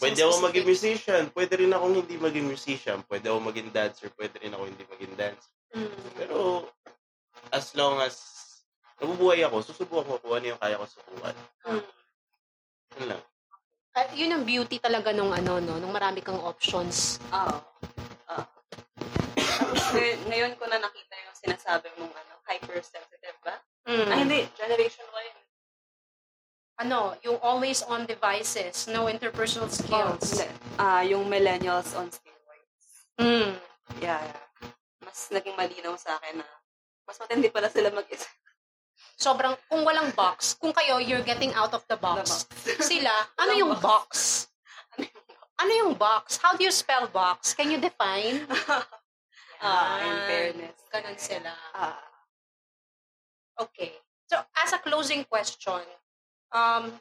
pwede 0.00 0.24
ako 0.24 0.48
maging 0.48 0.66
musician, 0.66 1.22
pwede 1.36 1.52
rin 1.60 1.72
akong 1.76 1.94
hindi 2.00 2.16
maging 2.16 2.46
musician, 2.48 2.98
pwede 3.04 3.28
ako 3.28 3.38
maging 3.44 3.68
dancer, 3.68 4.08
pwede 4.16 4.40
rin 4.40 4.54
ako 4.56 4.64
hindi 4.64 4.84
maging 4.88 5.12
dancer. 5.12 5.52
Mm. 5.76 6.04
Pero, 6.16 6.38
as 7.52 7.76
long 7.76 8.00
as 8.00 8.16
nabubuhay 8.96 9.44
ako, 9.44 9.60
susubukan 9.60 10.08
ko 10.08 10.14
kung 10.24 10.34
ano 10.40 10.56
yung 10.56 10.60
kaya 10.60 10.80
ko 10.80 10.86
subukan. 10.88 11.36
Mm. 11.68 11.84
Yun 12.98 13.08
lang. 13.12 13.22
At 13.98 14.14
yun 14.14 14.30
ang 14.30 14.46
beauty 14.46 14.78
talaga 14.78 15.10
nung 15.10 15.34
ano, 15.34 15.58
no? 15.58 15.82
Nung 15.82 15.90
marami 15.90 16.22
kang 16.22 16.38
options. 16.38 17.18
Oo. 17.34 17.58
Oo. 18.30 18.44
Tapos 19.34 19.84
ngayon, 19.90 20.18
ngayon 20.30 20.52
ko 20.54 20.70
na 20.70 20.78
nakita 20.78 21.14
yung 21.18 21.34
sinasabi 21.34 21.90
mong 21.98 22.14
ano, 22.14 22.32
hypersensitive 22.46 23.38
ba? 23.42 23.58
Mm. 23.90 24.06
Ay, 24.06 24.18
hindi. 24.22 24.40
Generation 24.54 25.02
yun. 25.02 25.36
Ano, 26.78 27.18
yung 27.26 27.42
always 27.42 27.82
on 27.90 28.06
devices, 28.06 28.86
no 28.86 29.10
interpersonal 29.10 29.66
skills. 29.66 30.46
Hindi. 30.46 30.46
Ah, 30.78 31.02
yung 31.02 31.26
millennials 31.26 31.90
on 31.98 32.06
steroids. 32.06 32.86
Mm. 33.18 33.58
Yeah, 33.98 34.22
yeah. 34.22 34.46
Mas 35.02 35.26
naging 35.34 35.58
malinaw 35.58 35.98
sa 35.98 36.14
akin 36.22 36.38
na 36.38 36.46
mas 37.02 37.18
matindi 37.18 37.50
pala 37.50 37.66
sila 37.66 37.90
mag-isa. 37.90 38.30
Sobrang, 39.18 39.58
kung 39.66 39.82
walang 39.82 40.14
box, 40.14 40.54
kung 40.54 40.70
kayo, 40.70 41.02
you're 41.02 41.26
getting 41.26 41.50
out 41.58 41.74
of 41.74 41.82
the 41.90 41.98
box. 41.98 42.46
Sila, 42.78 43.10
ano 43.42 43.50
Walang 43.50 43.58
yung 43.58 43.72
box. 43.82 44.46
box? 44.94 45.10
Ano 45.58 45.72
yung 45.74 45.92
box? 45.98 46.38
How 46.38 46.54
do 46.54 46.62
you 46.62 46.70
spell 46.70 47.10
box? 47.10 47.50
Can 47.52 47.68
you 47.68 47.82
define? 47.82 48.46
Ah, 49.58 49.98
in 49.98 50.06
Yan. 50.06 50.22
fairness. 50.30 50.78
Ganon 50.86 51.18
sila. 51.18 51.50
Ah, 51.74 51.98
Okay. 53.58 53.90
So, 54.30 54.38
as 54.54 54.70
a 54.70 54.78
closing 54.78 55.26
question, 55.26 55.82
um, 56.54 56.94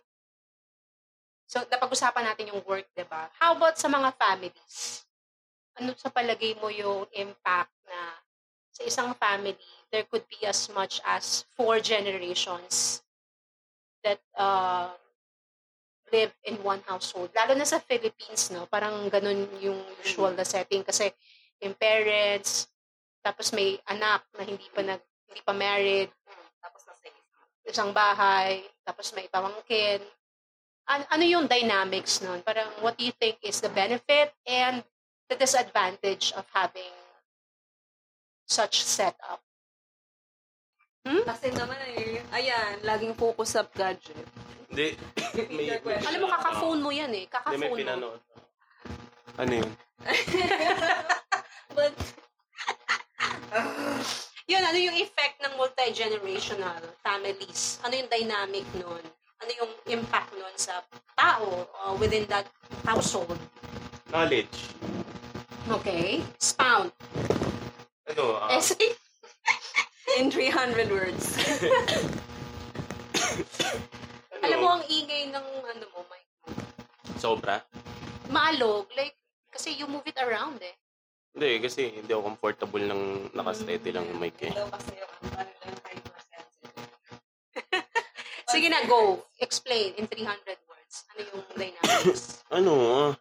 so, 1.45 1.61
napag-usapan 1.69 2.25
natin 2.25 2.49
yung 2.49 2.65
work, 2.65 2.89
di 2.97 3.05
ba? 3.05 3.29
How 3.37 3.53
about 3.53 3.77
sa 3.77 3.85
mga 3.85 4.09
families? 4.17 5.05
Ano 5.77 5.93
sa 5.93 6.09
palagay 6.09 6.57
mo 6.57 6.73
yung 6.73 7.05
impact 7.13 7.69
na 7.85 8.25
sa 8.73 8.81
isang 8.81 9.13
family, 9.21 9.53
there 9.91 10.03
could 10.03 10.23
be 10.27 10.45
as 10.45 10.67
much 10.73 10.99
as 11.07 11.45
four 11.55 11.79
generations 11.79 13.01
that 14.03 14.19
uh, 14.35 14.91
live 16.11 16.31
in 16.43 16.55
one 16.63 16.79
household. 16.87 17.31
Lalo 17.35 17.55
na 17.55 17.67
sa 17.67 17.79
Philippines, 17.79 18.51
no? 18.51 18.67
Parang 18.67 19.07
ganun 19.11 19.47
yung 19.59 19.79
usual 20.03 20.35
na 20.35 20.47
setting 20.47 20.83
kasi 20.83 21.11
yung 21.59 21.75
parents, 21.75 22.67
tapos 23.23 23.51
may 23.51 23.75
anak 23.87 24.23
na 24.37 24.43
hindi 24.47 24.67
pa 24.71 24.83
nag 24.83 25.01
hindi 25.27 25.41
pa 25.43 25.51
married, 25.51 26.07
tapos 26.63 26.81
nasa 26.87 27.11
isa. 27.11 27.39
isang 27.67 27.91
bahay, 27.91 28.63
tapos 28.87 29.11
may 29.11 29.27
pamangkin. 29.27 29.99
An- 30.87 31.09
ano 31.11 31.23
yung 31.27 31.51
dynamics 31.51 32.23
nun? 32.23 32.39
Parang 32.47 32.71
what 32.79 32.95
do 32.95 33.03
you 33.03 33.11
think 33.19 33.35
is 33.43 33.59
the 33.59 33.71
benefit 33.71 34.31
and 34.47 34.83
the 35.27 35.35
disadvantage 35.35 36.31
of 36.39 36.47
having 36.55 36.95
such 38.47 38.79
setup? 38.79 39.43
Kasi 41.25 41.47
naman 41.55 41.77
eh, 41.95 42.19
ayan, 42.33 42.83
laging 42.83 43.15
focus 43.15 43.55
sa 43.55 43.63
gadget. 43.67 44.27
Hindi. 44.67 44.97
may, 45.55 45.79
may, 45.79 45.97
Alam 46.03 46.19
mo, 46.23 46.27
kaka-phone 46.27 46.81
mo 46.83 46.91
yan 46.91 47.11
eh. 47.15 47.25
Hindi, 47.25 47.31
may 47.31 47.31
Kaka-phone 47.31 47.69
mo. 47.71 47.75
pinanood. 47.75 48.21
Ano 49.37 49.53
yun? 49.53 49.71
But, 51.77 51.93
Yun, 54.47 54.63
ano 54.63 54.79
yung 54.79 54.95
effect 54.95 55.43
ng 55.43 55.59
multi-generational 55.59 56.79
families? 57.03 57.83
Ano 57.83 57.99
yung 57.99 58.07
dynamic 58.07 58.63
nun? 58.79 59.03
Ano 59.43 59.51
yung 59.51 59.71
impact 59.91 60.31
nun 60.33 60.55
sa 60.55 60.81
tao 61.19 61.67
uh, 61.83 61.93
within 61.99 62.23
that 62.31 62.47
household? 62.87 63.35
Knowledge. 64.07 64.71
Okay. 65.67 66.23
Expound. 66.39 66.95
Ano? 68.07 68.39
ah, 68.39 68.55
Essay? 68.55 68.95
In 70.17 70.33
300 70.33 70.89
words. 70.89 71.37
ano? 71.37 71.77
Alam 74.45 74.57
mo, 74.65 74.69
ang 74.81 74.83
ingay 74.89 75.29
ng 75.29 75.47
ano 75.61 75.85
mo, 75.93 76.01
mic 76.09 76.25
mo. 76.41 76.49
Sobra? 77.21 77.61
Maalog. 78.33 78.89
Like, 78.97 79.13
kasi 79.53 79.77
you 79.77 79.85
move 79.85 80.09
it 80.09 80.17
around 80.17 80.57
eh. 80.65 80.73
Hindi, 81.37 81.61
kasi 81.61 82.01
hindi 82.01 82.09
ako 82.09 82.33
comfortable 82.33 82.81
ng 82.81 83.29
nakasteady 83.37 83.93
lang 83.93 84.09
yung 84.09 84.17
mic 84.17 84.41
eh. 84.41 84.49
Ano. 84.57 84.73
Sige 88.53 88.73
na, 88.73 88.81
go. 88.89 89.21
Explain 89.37 89.93
in 90.01 90.09
300 90.09 90.57
words. 90.65 91.05
Ano 91.13 91.21
yung 91.29 91.43
dynamics? 91.53 92.41
Ano? 92.57 92.73
ah, 92.89 93.11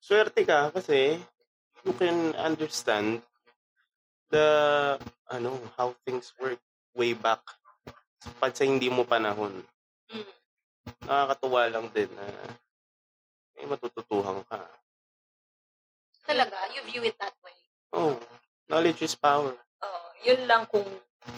Swerte 0.00 0.46
ka 0.48 0.70
kasi 0.72 1.18
you 1.84 1.92
can 1.98 2.32
understand 2.38 3.20
the 4.30 4.46
ano 5.30 5.58
how 5.78 5.94
things 6.06 6.32
work 6.40 6.58
way 6.94 7.14
back 7.14 7.42
pag 8.42 8.52
sa 8.54 8.66
hindi 8.66 8.90
mo 8.90 9.06
panahon. 9.06 9.62
Mm. 10.10 10.32
Nakakatuwa 11.06 11.62
lang 11.70 11.86
din 11.94 12.10
na 12.14 12.26
may 13.56 13.66
matututuhan 13.70 14.42
ka. 14.50 14.60
Talaga, 16.26 16.58
you 16.74 16.82
view 16.90 17.02
it 17.06 17.14
that 17.22 17.34
way. 17.46 17.54
Oh, 17.94 18.18
knowledge 18.66 19.06
is 19.06 19.14
power. 19.14 19.54
Oh, 19.80 20.06
yun 20.26 20.42
lang 20.50 20.66
kung 20.66 20.86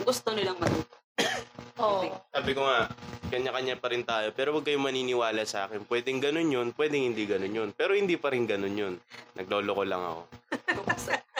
gusto 0.05 0.33
nilang 0.33 0.57
matuto. 0.59 0.97
Oh. 1.79 2.03
Sabi 2.35 2.59
ko 2.59 2.67
nga, 2.67 2.91
kanya-kanya 3.31 3.79
pa 3.79 3.95
rin 3.95 4.03
tayo. 4.03 4.35
Pero 4.35 4.51
huwag 4.51 4.67
kayong 4.67 4.83
maniniwala 4.83 5.47
sa 5.47 5.71
akin. 5.71 5.87
Pwedeng 5.87 6.19
ganun 6.19 6.51
yun, 6.51 6.75
pwedeng 6.75 7.07
hindi 7.07 7.23
ganun 7.23 7.55
yun. 7.55 7.71
Pero 7.71 7.95
hindi 7.95 8.19
pa 8.19 8.35
rin 8.35 8.51
ganun 8.51 8.75
yun. 8.75 8.95
Nagloloko 9.39 9.87
lang 9.87 10.03
ako. 10.03 10.23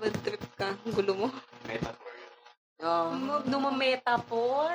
Bad 0.00 0.16
trip 0.24 0.40
ka. 0.56 0.72
Ang 0.72 0.92
Gulo 0.96 1.12
mo. 1.12 1.28
Metaphor 1.68 2.12
yun. 2.16 2.32
Oh. 2.80 3.12
Numametaphor. 3.44 4.72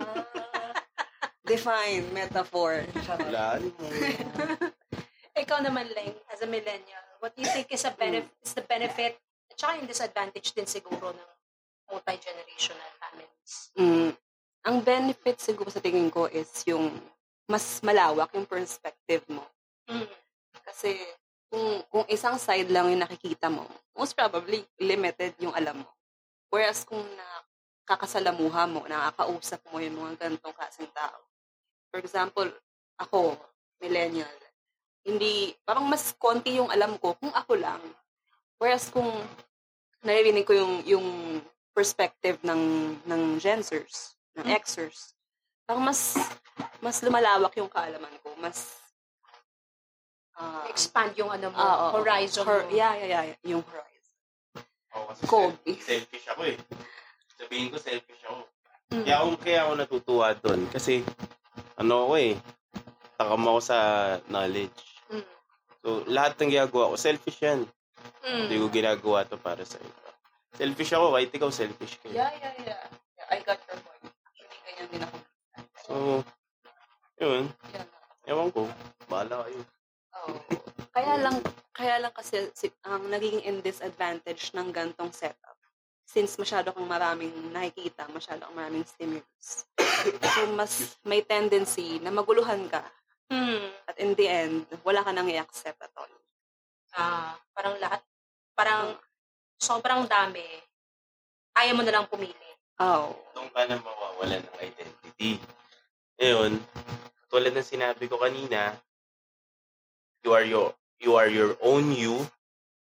Define 1.48 2.04
metaphor. 2.12 2.84
Lalim 3.32 3.72
mo. 3.80 3.88
Ikaw 5.40 5.64
naman, 5.64 5.88
Leng, 5.96 6.12
as 6.28 6.44
a 6.44 6.48
millennial, 6.48 7.00
what 7.24 7.32
do 7.32 7.40
you 7.40 7.48
think 7.48 7.72
is, 7.72 7.88
a 7.88 7.92
benef- 7.96 8.28
is 8.44 8.52
the 8.52 8.60
benefit 8.68 9.16
at 9.48 9.56
saka 9.56 9.80
yung 9.80 9.88
disadvantage 9.88 10.52
din 10.52 10.68
siguro 10.68 11.16
ng 11.16 11.30
multi-generational 11.88 12.92
families? 13.00 13.52
Mm, 13.80 14.12
ang 14.68 14.76
benefit 14.84 15.40
siguro 15.40 15.72
sa 15.72 15.80
tingin 15.80 16.12
ko 16.12 16.28
is 16.28 16.52
yung 16.68 16.92
mas 17.48 17.80
malawak 17.80 18.28
yung 18.36 18.44
perspective 18.44 19.24
mo. 19.32 19.48
Mm. 19.88 20.06
Kasi 20.60 21.00
kung, 21.50 21.82
kung 21.90 22.04
isang 22.06 22.38
side 22.38 22.70
lang 22.70 22.88
yung 22.94 23.02
nakikita 23.02 23.50
mo, 23.50 23.66
most 23.98 24.14
probably 24.14 24.62
limited 24.78 25.34
yung 25.42 25.52
alam 25.52 25.82
mo. 25.82 25.90
Whereas 26.48 26.86
kung 26.86 27.02
nakakasalamuha 27.02 28.70
mo, 28.70 28.86
nakakausap 28.86 29.58
mo 29.74 29.82
yung 29.82 29.98
mga 29.98 30.26
ganitong 30.26 30.54
klaseng 30.54 30.88
tao. 30.94 31.18
For 31.90 31.98
example, 31.98 32.46
ako, 33.02 33.34
millennial, 33.82 34.30
hindi, 35.02 35.50
parang 35.66 35.90
mas 35.90 36.14
konti 36.14 36.62
yung 36.62 36.70
alam 36.70 36.94
ko 37.02 37.18
kung 37.18 37.34
ako 37.34 37.58
lang. 37.58 37.82
Whereas 38.62 38.86
kung 38.92 39.10
naririnig 40.06 40.46
ko 40.46 40.54
yung, 40.54 40.74
yung 40.86 41.08
perspective 41.74 42.38
ng, 42.46 42.94
ng 43.08 43.22
Gensers, 43.42 44.14
ng 44.38 44.46
Xers, 44.62 45.18
parang 45.66 45.82
mas, 45.82 46.14
mas 46.78 47.00
lumalawak 47.02 47.56
yung 47.58 47.70
kaalaman 47.70 48.12
ko. 48.22 48.36
Mas, 48.38 48.76
ah, 50.40 50.64
Expand 50.66 51.12
yung 51.14 51.28
ano 51.28 51.52
mo, 51.52 51.56
Ah, 51.56 51.76
oo. 51.86 52.00
horizon 52.00 52.42
Hor- 52.42 52.64
mo. 52.64 52.72
Yeah, 52.72 52.96
yeah, 52.96 53.28
yeah. 53.28 53.36
Yung 53.44 53.60
horizon. 53.62 54.16
Oo, 54.90 55.04
kasi 55.06 55.22
Kobe. 55.22 55.54
self- 55.76 55.84
selfish 55.84 56.26
ako 56.26 56.42
eh. 56.48 56.56
Sabihin 57.36 57.68
ko 57.68 57.76
selfish 57.76 58.22
ako. 58.24 58.40
Mm. 58.90 59.04
Kaya 59.04 59.16
ako, 59.18 59.28
kaya 59.38 59.58
ako 59.62 59.72
natutuwa 59.76 60.26
doon. 60.34 60.60
Kasi, 60.66 61.04
ano 61.76 62.08
ako 62.08 62.14
eh, 62.18 62.34
takam 63.14 63.44
ako 63.44 63.60
sa 63.60 63.78
knowledge. 64.26 64.80
Mm. 65.08 65.24
So, 65.80 65.88
lahat 66.06 66.34
ng 66.36 66.50
ginagawa 66.50 66.90
ko, 66.90 66.96
selfish 66.96 67.38
yan. 67.38 67.68
Mm. 68.24 68.38
Hindi 68.44 68.56
ko 68.56 68.66
ginagawa 68.68 69.22
to 69.24 69.36
para 69.36 69.62
sa 69.62 69.78
iba. 69.78 70.08
Selfish 70.50 70.90
ako, 70.90 71.14
kahit 71.14 71.30
ikaw 71.30 71.48
selfish 71.48 71.94
ka. 71.96 72.08
eh. 72.08 72.16
Yeah, 72.16 72.32
yeah, 72.34 72.52
yeah. 72.58 72.82
yeah 73.14 73.28
I 73.30 73.38
got 73.40 73.60
your 73.62 73.78
point. 73.78 74.02
Actually, 74.02 74.58
ganyan 74.66 74.86
din 74.90 75.02
ako. 75.04 75.16
So, 75.80 75.92
yun. 77.16 77.44
Yan. 77.70 77.86
Ewan 78.26 78.48
ko. 78.50 78.66
Bahala 79.06 79.46
kayo. 79.46 79.60
Kaya 80.90 81.14
lang, 81.22 81.36
kaya 81.70 81.96
lang 82.02 82.12
kasi 82.12 82.50
si, 82.52 82.68
ang 82.82 83.06
nagiging 83.08 83.46
in 83.46 83.58
disadvantage 83.62 84.50
ng 84.52 84.74
gantong 84.74 85.14
setup 85.14 85.56
since 86.10 86.34
masyado 86.34 86.74
kang 86.74 86.90
maraming 86.90 87.30
nakikita, 87.54 88.10
masyado 88.10 88.50
kang 88.50 88.58
maraming 88.58 88.82
stimulus. 88.82 89.62
so, 90.34 90.40
mas 90.58 90.98
may 91.06 91.22
tendency 91.22 92.02
na 92.02 92.10
maguluhan 92.10 92.66
ka 92.66 92.82
Mm. 93.30 93.70
at 93.86 93.96
in 94.02 94.10
the 94.18 94.26
end, 94.26 94.66
wala 94.82 95.06
ka 95.06 95.14
nang 95.14 95.30
i-accept 95.30 95.78
at 95.78 95.94
all. 95.94 96.10
Ah, 96.98 97.38
parang 97.54 97.78
lahat, 97.78 98.02
parang 98.58 98.98
sobrang 99.54 100.02
dami, 100.10 100.42
ayaw 101.54 101.78
mo 101.78 101.86
na 101.86 101.94
lang 101.94 102.10
pumili. 102.10 102.50
Oh. 102.82 103.14
Doon 103.38 103.46
ka 103.54 103.70
na 103.70 103.78
mawawalan 103.78 104.42
ng 104.42 104.56
identity. 104.66 105.38
Ngayon, 106.18 106.58
tulad 107.30 107.54
ng 107.54 107.62
sinabi 107.62 108.10
ko 108.10 108.18
kanina, 108.18 108.74
you 110.24 110.30
are 110.32 110.44
your 110.44 110.74
you 111.00 111.16
are 111.16 111.28
your 111.28 111.56
own 111.64 111.92
you, 111.92 112.28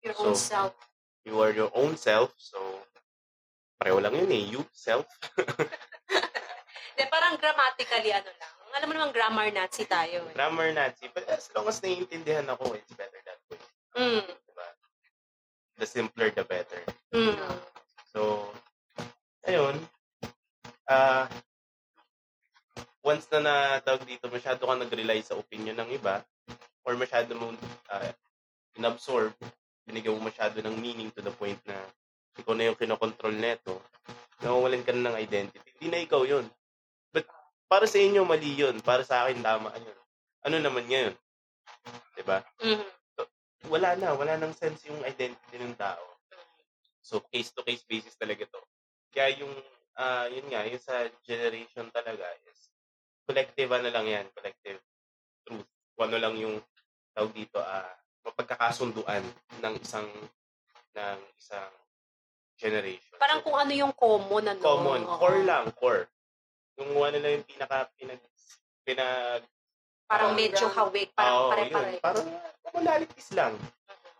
Your 0.03 0.15
So, 0.19 0.35
own 0.35 0.35
self. 0.35 0.75
you 1.23 1.39
are 1.39 1.55
your 1.55 1.71
own 1.75 1.95
self, 1.95 2.35
so 2.35 2.59
pareho 3.79 4.03
lang 4.03 4.15
yun 4.19 4.31
eh, 4.35 4.43
you, 4.51 4.63
self. 4.75 5.07
De, 6.99 7.03
parang 7.09 7.39
grammatically, 7.39 8.11
ano 8.11 8.27
lang. 8.27 8.55
Alam 8.73 8.87
mo 8.89 8.93
naman, 8.99 9.11
grammar 9.15 9.49
Nazi 9.55 9.85
tayo 9.87 10.27
eh. 10.29 10.35
Grammar 10.35 10.75
Nazi, 10.75 11.07
but 11.15 11.25
as 11.31 11.47
long 11.55 11.69
as 11.69 11.79
naiintindihan 11.81 12.49
ako, 12.51 12.75
it's 12.75 12.93
better 12.99 13.21
that 13.23 13.41
way. 13.49 13.61
Mm. 13.97 14.25
Diba? 14.27 14.69
The 15.79 15.87
simpler, 15.87 16.29
the 16.35 16.45
better. 16.45 16.83
Mm. 17.15 17.37
So, 18.13 18.49
ayun. 19.47 19.77
Ah, 20.89 21.29
once 23.05 23.29
na 23.31 23.41
natawag 23.79 24.05
dito, 24.09 24.27
masyado 24.29 24.65
ka 24.65 24.75
nag-rely 24.75 25.21
sa 25.23 25.37
opinion 25.37 25.77
ng 25.79 25.97
iba, 25.97 26.25
or 26.87 26.99
masyado 26.99 27.35
mo 27.35 27.55
uh, 27.93 28.11
inabsorb, 28.79 29.35
binigyan 29.87 30.19
mo 30.19 30.27
masyado 30.29 30.59
ng 30.63 30.77
meaning 30.79 31.11
to 31.15 31.23
the 31.23 31.33
point 31.35 31.59
na 31.67 31.77
ikaw 32.39 32.57
na 32.57 32.73
yung 32.73 32.79
kinokontrol 32.79 33.35
neto, 33.37 33.83
nawawalan 34.41 34.83
ka 34.83 34.93
na 34.97 35.13
ng 35.13 35.21
identity. 35.21 35.69
Hindi 35.79 35.89
na 35.93 36.01
ikaw 36.03 36.25
yun. 36.25 36.49
But 37.13 37.29
para 37.69 37.85
sa 37.85 38.01
inyo, 38.01 38.25
mali 38.25 38.57
yun. 38.57 38.81
Para 38.81 39.05
sa 39.05 39.25
akin, 39.27 39.45
tama 39.45 39.71
yun. 39.77 39.99
Ano 40.43 40.57
naman 40.59 40.89
ngayon? 40.89 41.15
'Di 42.17 42.23
ba? 42.25 42.43
Mm. 42.65 42.83
Wala 43.71 43.95
na. 43.95 44.17
Wala 44.19 44.35
nang 44.41 44.57
sense 44.57 44.91
yung 44.91 44.99
identity 45.07 45.57
ng 45.61 45.79
tao. 45.79 46.03
So, 47.03 47.23
case-to-case 47.31 47.83
basis 47.87 48.15
talaga 48.15 48.47
to. 48.47 48.63
Kaya 49.11 49.43
yung, 49.43 49.53
ah 49.99 50.31
yun 50.31 50.47
nga, 50.51 50.63
yung 50.67 50.83
sa 50.83 51.11
generation 51.27 51.91
talaga 51.91 52.25
is, 52.47 52.71
collective 53.27 53.71
ano 53.75 53.91
lang 53.91 54.07
yan, 54.07 54.27
collective 54.35 54.79
truth. 55.43 55.67
Kung 55.99 56.11
ano 56.11 56.19
lang 56.23 56.35
yung, 56.39 56.57
tawag 57.13 57.33
dito, 57.33 57.59
ah 57.61 57.89
mapagkakasunduan 58.23 59.25
ng 59.59 59.75
isang, 59.83 60.07
ng 60.95 61.19
isang 61.35 61.73
generation. 62.55 63.19
Parang 63.19 63.43
So, 63.43 63.51
kung 63.51 63.57
ano 63.59 63.73
yung 63.75 63.95
common, 63.99 64.45
ano. 64.47 64.63
common, 64.63 65.01
Oo. 65.03 65.19
core 65.19 65.43
lang, 65.43 65.65
core. 65.75 66.07
Yung 66.79 66.95
ano 66.95 67.19
lang 67.19 67.43
yung 67.43 67.47
pinaka, 67.47 67.91
pinag, 67.99 68.23
pinag, 68.87 69.43
Parang 70.07 70.37
Ah, 70.37 70.37
medyo 70.37 70.69
hawig, 70.69 71.09
parang 71.17 71.35
Oo, 71.35 71.51
pare-pare. 71.57 71.97
yun. 71.97 72.03
Parang 72.05 72.29
modalities 72.69 73.33
lang. 73.33 73.57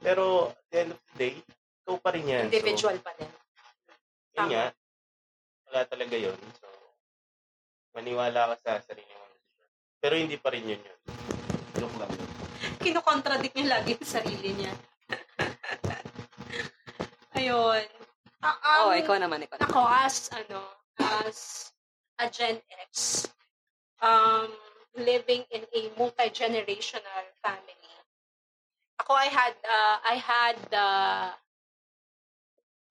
Pero, 0.01 0.49
at 0.49 0.65
the 0.73 0.79
end 0.81 0.91
of 0.97 1.01
the 1.05 1.15
day, 1.21 1.35
ikaw 1.85 1.97
pa 2.01 2.11
rin 2.17 2.25
yan. 2.33 2.49
Individual 2.49 2.97
pa 3.05 3.13
din. 3.21 3.29
So, 3.29 3.93
yun 4.33 4.41
Tama. 4.41 4.51
nga. 4.51 4.67
wala 5.69 5.81
talaga 5.89 6.17
yun. 6.17 6.37
So, 6.61 6.69
maniwala 7.93 8.53
ka 8.53 8.57
sa 8.61 8.73
sarili 8.85 9.13
desisyon. 9.13 9.31
Pero 10.01 10.15
hindi 10.17 10.37
pa 10.37 10.49
rin 10.51 10.65
yun 10.67 10.83
yun. 10.83 10.99
Joke 11.79 11.97
lang. 12.01 12.32
Kinokontradict 12.83 13.55
niya 13.55 13.79
lagi 13.79 13.95
yung 13.95 14.07
sarili 14.07 14.51
niya. 14.59 14.75
Ayun. 17.39 17.87
Oo, 18.43 18.73
um, 18.75 18.91
oh, 18.91 18.99
ikaw 18.99 19.17
naman, 19.23 19.47
ikaw 19.47 19.63
naman. 19.63 19.71
Ako, 19.71 19.81
as, 19.87 20.27
ano, 20.35 20.67
as 20.99 21.71
a 22.19 22.27
Gen 22.27 22.59
X, 22.91 23.31
um, 24.03 24.51
living 24.99 25.47
in 25.55 25.63
a 25.63 25.81
multi-generational 25.95 27.23
family, 27.39 27.95
ako, 28.99 29.15
I 29.15 29.31
had, 29.31 29.55
uh, 29.63 29.97
I 30.03 30.15
had 30.19 30.57
the 30.71 30.91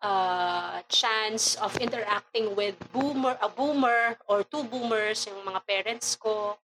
uh, 0.02 0.82
chance 0.90 1.56
of 1.56 1.78
interacting 1.78 2.56
with 2.56 2.76
boomer, 2.92 3.38
a 3.42 3.50
boomer 3.50 4.18
or 4.28 4.44
two 4.44 4.64
boomers, 4.64 5.28
yung 5.28 5.46
mga 5.46 5.62
parents 5.68 6.16
ko. 6.16 6.58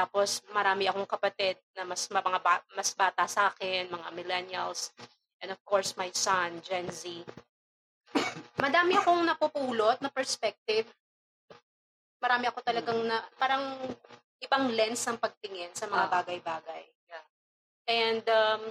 Tapos, 0.00 0.40
marami 0.56 0.88
akong 0.88 1.04
kapatid 1.04 1.60
na 1.76 1.84
mas, 1.84 2.08
mga 2.08 2.40
ba- 2.40 2.64
mas 2.72 2.96
bata 2.96 3.28
sa 3.28 3.52
akin, 3.52 3.92
mga 3.92 4.08
millennials. 4.16 4.96
And 5.44 5.52
of 5.52 5.60
course, 5.68 5.92
my 6.00 6.08
son, 6.16 6.64
Gen 6.64 6.88
Z 6.88 7.24
madami 8.60 8.94
akong 9.00 9.24
napupulot 9.24 9.98
na 10.04 10.12
perspective. 10.12 10.86
Marami 12.20 12.52
ako 12.52 12.60
talagang 12.60 13.00
na, 13.08 13.24
parang 13.40 13.80
ibang 14.44 14.68
lens 14.68 15.00
ng 15.08 15.16
pagtingin 15.16 15.72
sa 15.72 15.88
mga 15.88 16.06
Ah. 16.06 16.12
bagay-bagay. 16.20 16.84
And 17.90 18.22
um, 18.22 18.62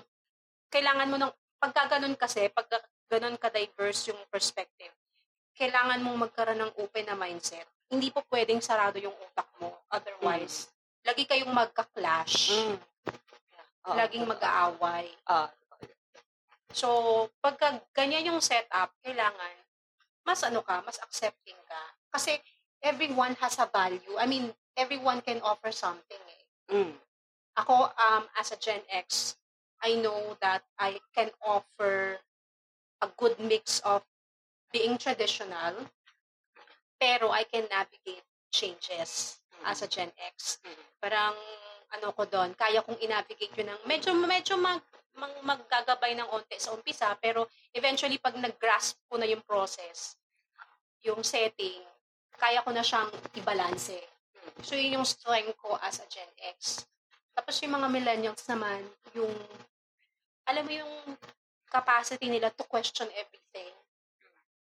kailangan 0.72 1.12
mo 1.12 1.18
ng, 1.20 1.34
pagka 1.60 1.98
ganun 1.98 2.16
kasi, 2.16 2.48
pag 2.54 2.70
ganun 3.10 3.36
ka-diverse 3.36 4.14
yung 4.14 4.22
perspective, 4.32 4.94
kailangan 5.58 6.00
mong 6.00 6.30
magkaroon 6.30 6.62
ng 6.64 6.76
open 6.80 7.04
na 7.10 7.20
mindset. 7.20 7.68
Hindi 7.92 8.14
po 8.14 8.24
pwedeng 8.32 8.64
sarado 8.64 8.96
yung 9.02 9.12
utak 9.12 9.50
mo. 9.60 9.76
Otherwise, 9.92 10.72
lagi 11.06 11.24
kayong 11.26 11.54
magka-clash. 11.54 12.52
Mm. 12.56 12.78
Oo. 13.88 13.96
Laging 13.96 14.26
mag-aaway. 14.28 15.08
Ah, 15.28 15.50
So, 16.70 17.26
pagka 17.42 17.82
ganyan 17.98 18.30
yung 18.30 18.42
setup, 18.46 18.94
kailangan 19.02 19.58
mas 20.22 20.46
ano 20.46 20.62
ka, 20.62 20.86
mas 20.86 21.02
accepting 21.02 21.58
ka. 21.66 21.84
Kasi 22.14 22.38
everyone 22.86 23.34
has 23.42 23.58
a 23.58 23.66
value. 23.66 24.14
I 24.22 24.30
mean, 24.30 24.54
everyone 24.78 25.26
can 25.26 25.42
offer 25.42 25.74
something 25.74 26.22
eh. 26.22 26.44
mm. 26.70 26.94
Ako, 27.58 27.90
um, 27.90 28.24
as 28.38 28.54
a 28.54 28.58
Gen 28.62 28.86
X, 28.94 29.36
I 29.82 29.98
know 29.98 30.38
that 30.40 30.62
I 30.78 31.02
can 31.18 31.34
offer 31.42 32.22
a 33.02 33.10
good 33.18 33.42
mix 33.42 33.82
of 33.82 34.06
being 34.72 35.02
traditional, 35.02 35.90
pero 37.02 37.34
I 37.34 37.44
can 37.50 37.66
navigate 37.68 38.24
changes 38.54 39.42
as 39.66 39.82
a 39.84 39.88
Gen 39.88 40.12
X. 40.16 40.60
Mm. 40.64 40.84
Parang, 41.00 41.36
ano 41.90 42.14
ko 42.14 42.24
doon, 42.30 42.54
kaya 42.54 42.86
kong 42.86 43.02
i-navigate 43.02 43.56
yun 43.58 43.74
ng, 43.74 43.82
medyo, 43.90 44.14
medyo 44.14 44.56
mag, 44.62 44.82
mag, 45.18 45.34
maggagabay 45.42 46.14
ng 46.16 46.30
onte 46.30 46.56
sa 46.62 46.72
umpisa, 46.72 47.18
pero 47.18 47.50
eventually, 47.74 48.22
pag 48.22 48.38
nag-grasp 48.38 49.02
ko 49.10 49.18
na 49.18 49.26
yung 49.26 49.42
process, 49.44 50.16
yung 51.02 51.26
setting, 51.26 51.82
kaya 52.38 52.64
ko 52.64 52.72
na 52.72 52.86
siyang 52.86 53.10
i-balance. 53.36 54.00
So, 54.64 54.78
yun 54.78 55.02
yung 55.02 55.08
strength 55.08 55.58
ko 55.60 55.76
as 55.82 56.00
a 56.00 56.08
Gen 56.08 56.30
X. 56.56 56.86
Tapos 57.36 57.56
yung 57.64 57.76
mga 57.80 57.88
millennials 57.88 58.44
naman, 58.52 58.84
yung, 59.16 59.32
alam 60.44 60.64
mo 60.68 60.74
yung 60.76 60.94
capacity 61.72 62.28
nila 62.28 62.52
to 62.52 62.68
question 62.68 63.08
everything. 63.16 63.72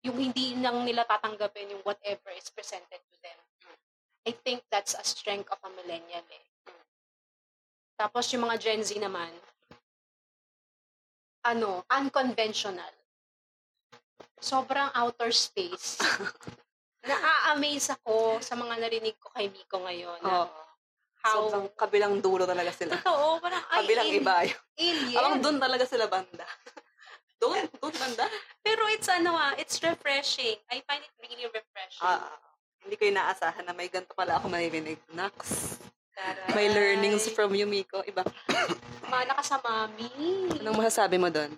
Yung 0.08 0.18
hindi 0.18 0.56
lang 0.58 0.82
nila 0.88 1.04
tatanggapin 1.04 1.76
yung 1.76 1.84
whatever 1.84 2.32
is 2.34 2.48
presented 2.50 3.02
to 3.12 3.18
them. 3.20 3.39
I 4.22 4.32
think 4.45 4.61
that's 4.69 4.93
a 4.93 5.01
strength 5.01 5.49
of 5.49 5.57
a 5.65 5.69
millennial 5.74 6.22
eh. 6.30 6.45
Tapos 7.97 8.30
yung 8.34 8.45
mga 8.45 8.57
Gen 8.61 8.82
Z 8.82 8.97
naman, 8.97 9.30
ano, 11.41 11.82
unconventional. 11.89 12.93
Sobrang 14.38 14.89
outer 14.93 15.30
space. 15.34 15.97
Na-amaze 17.09 17.97
ako 17.97 18.38
sa 18.41 18.53
mga 18.53 18.78
narinig 18.78 19.17
ko 19.17 19.34
kay 19.34 19.49
Miko 19.49 19.82
ngayon. 19.82 20.22
Oo. 20.22 20.49
how, 21.22 21.45
Sobrang 21.45 21.69
kabilang 21.78 22.17
dulo 22.17 22.45
talaga 22.45 22.74
sila. 22.74 22.97
totoo, 22.97 23.38
parang, 23.41 23.61
ay, 23.69 23.78
Kabilang 23.86 24.09
al- 24.09 24.17
iba 24.17 24.36
yun. 24.45 24.59
alien. 24.78 25.17
Alam, 25.17 25.34
doon 25.41 25.57
talaga 25.61 25.86
sila 25.86 26.05
banda. 26.09 26.45
doon? 27.41 27.69
Doon 27.78 27.93
banda? 27.97 28.26
Pero 28.61 28.86
it's 28.89 29.09
ano 29.09 29.34
ah, 29.34 29.53
it's 29.57 29.78
refreshing. 29.82 30.57
I 30.69 30.82
find 30.86 31.01
it 31.01 31.13
really 31.22 31.45
refreshing. 31.49 32.05
Ah, 32.05 32.30
hindi 32.82 32.96
ko 32.98 33.04
inaasahan 33.08 33.66
na 33.66 33.74
may 33.74 33.88
ganito 33.88 34.14
pala 34.14 34.38
ako 34.38 34.50
maririnig. 34.50 35.00
Nax. 35.14 35.36
Taray. 36.12 36.52
May 36.54 36.68
learnings 36.70 37.30
from 37.32 37.56
you, 37.56 37.66
Miko. 37.66 38.04
Iba. 38.04 38.26
Mana 39.08 39.34
ka 39.34 39.44
sa 39.44 39.58
mami. 39.62 40.10
Anong 40.60 40.78
masasabi 40.78 41.16
mo 41.16 41.32
doon? 41.32 41.56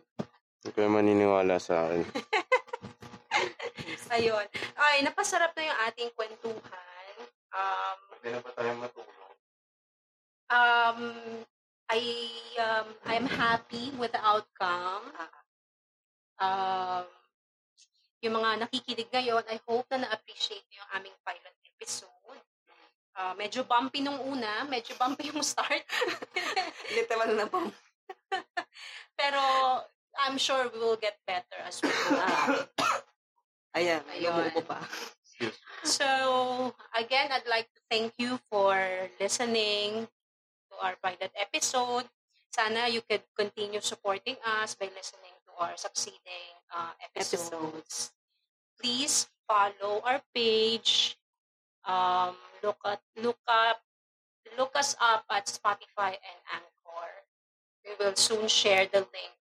Hindi 0.61 0.69
kayo 0.71 0.87
maniniwala 0.87 1.57
sa 1.59 1.89
akin. 1.89 2.05
Ayun. 4.15 4.45
Ay, 4.77 5.01
napasarap 5.01 5.57
na 5.57 5.63
yung 5.65 5.79
ating 5.89 6.09
kwentuhan. 6.13 7.15
Um, 7.49 7.97
Hindi 8.21 8.29
na 8.29 8.39
pa 8.45 8.51
tayo 8.53 8.71
matulog. 8.77 9.35
um, 10.53 10.99
I, 11.89 11.99
um, 12.61 12.87
I'm 13.05 13.25
happy 13.25 13.89
with 13.97 14.13
the 14.13 14.21
outcome. 14.21 15.09
Um, 16.37 17.05
yung 18.23 18.39
mga 18.39 18.65
nakikinig 18.65 19.11
ngayon, 19.11 19.43
I 19.51 19.59
hope 19.67 19.83
na 19.91 20.07
na-appreciate 20.07 20.63
niyo 20.71 20.79
yung 20.79 20.91
aming 20.95 21.17
pilot 21.27 21.55
episode. 21.75 22.39
Uh, 23.13 23.35
medyo 23.35 23.67
bumpy 23.67 23.99
nung 23.99 24.17
una, 24.23 24.63
medyo 24.65 24.95
bumpy 24.95 25.27
yung 25.35 25.43
start. 25.43 25.83
Literal 26.95 27.35
na 27.35 27.45
po. 27.51 27.67
Pero 29.19 29.41
I'm 30.23 30.39
sure 30.39 30.71
we 30.71 30.79
will 30.79 30.97
get 30.97 31.19
better 31.27 31.59
as 31.67 31.83
we 31.83 31.91
go. 31.91 32.15
Ah. 32.15 32.63
Ayan, 33.77 34.05
Ayun. 34.15 34.31
lumubo 34.31 34.61
pa. 34.63 34.79
So, 35.83 36.07
again, 36.95 37.33
I'd 37.33 37.49
like 37.49 37.67
to 37.75 37.81
thank 37.91 38.15
you 38.21 38.39
for 38.47 38.77
listening 39.19 40.07
to 40.71 40.73
our 40.79 40.95
pilot 41.03 41.33
episode. 41.35 42.07
Sana 42.53 42.87
you 42.87 43.01
could 43.03 43.25
continue 43.35 43.81
supporting 43.81 44.37
us 44.45 44.77
by 44.77 44.87
listening 44.93 45.33
to 45.49 45.51
our 45.57 45.73
succeeding 45.75 46.53
uh, 46.73 46.93
episodes. 47.15 48.11
Please 48.81 49.29
follow 49.47 50.01
our 50.03 50.21
page. 50.33 51.15
Um, 51.85 52.35
look 52.63 52.79
at 52.85 52.99
look 53.21 53.39
up 53.47 53.79
look 54.57 54.75
us 54.75 54.95
up 54.99 55.23
at 55.29 55.47
Spotify 55.47 56.17
and 56.17 56.39
Anchor. 56.51 57.09
We 57.85 57.91
will 57.99 58.15
soon 58.15 58.47
share 58.47 58.87
the 58.91 59.05
link 59.05 59.35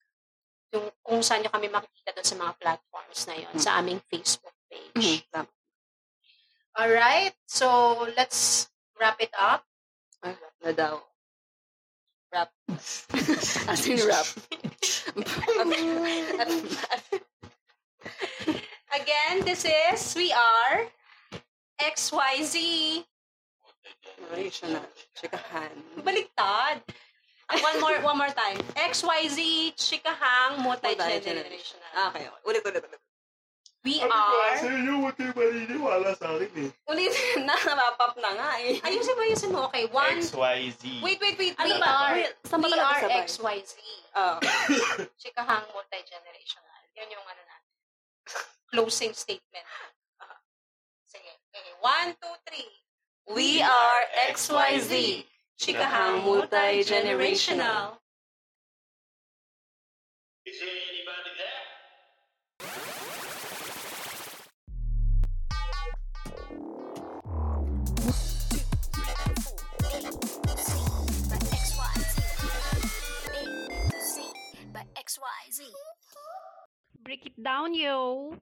yung 0.72 0.88
kung 1.04 1.20
saan 1.20 1.44
nyo 1.44 1.52
kami 1.52 1.68
makikita 1.68 2.16
doon 2.16 2.28
sa 2.28 2.40
mga 2.40 2.54
platforms 2.58 3.20
na 3.28 3.36
yon 3.36 3.56
sa 3.60 3.76
aming 3.84 4.00
Facebook 4.08 4.56
page. 4.72 4.96
Mhm, 4.96 5.20
tama. 5.28 5.52
All 6.80 6.92
right. 6.92 7.36
So 7.52 7.68
let's 8.16 8.72
wrap 8.96 9.20
it 9.20 9.36
up. 9.36 9.68
Ay, 10.24 10.40
na 10.64 10.72
daw. 10.72 11.04
Rap. 12.32 12.56
As 13.72 13.84
in 13.84 14.00
rap. 14.08 14.24
Again, 18.92 19.46
this 19.46 19.66
is 19.66 20.16
we 20.16 20.34
are 20.34 20.88
XYZ. 21.80 23.06
Generational. 24.02 24.86
Chikahan. 25.18 25.72
Baliktad. 26.02 26.82
One 27.52 27.78
more 27.82 28.00
one 28.02 28.18
more 28.18 28.32
time. 28.32 28.58
XYZ 28.80 29.76
Chikahang 29.76 30.64
multi-generational. 30.64 31.92
Ah, 31.94 32.10
okay. 32.10 32.30
Ulit, 32.48 32.64
ulit, 32.64 32.82
ulit. 32.82 33.11
We 33.82 33.98
are 33.98 34.62
inyo, 34.62 34.94
huwag 35.02 35.18
kayo 35.18 35.34
maniniwala 35.34 36.14
sa 36.14 36.38
akin 36.38 36.54
eh. 36.54 36.70
Ulit 36.86 37.18
na, 37.50 37.58
napap 37.58 38.14
na 38.22 38.30
nga 38.38 38.50
eh. 38.62 38.78
Ayusin 38.86 39.18
mo, 39.18 39.22
ayusin 39.26 39.50
mo. 39.50 39.60
Okay, 39.74 39.90
one. 39.90 40.22
XYZ. 40.22 41.02
Wait, 41.02 41.18
wait, 41.18 41.34
wait. 41.42 41.58
Ano 41.58 41.74
we 41.74 41.82
ba? 41.82 41.90
are, 41.90 42.14
Wait, 42.14 42.30
we 42.62 42.78
are? 42.78 43.02
XYZ. 43.26 43.74
Ah. 44.14 44.38
Chikahang 45.22 45.66
multi-generational. 45.74 46.82
Yun 46.94 47.10
yung 47.10 47.26
ano 47.26 47.42
natin. 47.42 47.74
Closing 48.70 49.18
statement. 49.18 49.66
Ah. 50.22 50.38
Sige. 51.10 51.42
Okay. 51.50 51.74
One, 51.82 52.14
two, 52.22 52.36
three. 52.46 52.70
We 53.34 53.66
are 53.66 54.02
XYZ. 54.30 55.26
Chikahang 55.58 56.22
multi-generational. 56.22 57.98
Is 60.46 60.58
there 60.62 60.70
anybody 60.70 61.34
there? 61.34 61.61
Break 77.04 77.26
it 77.26 77.44
down, 77.44 77.74
yo. 77.74 78.38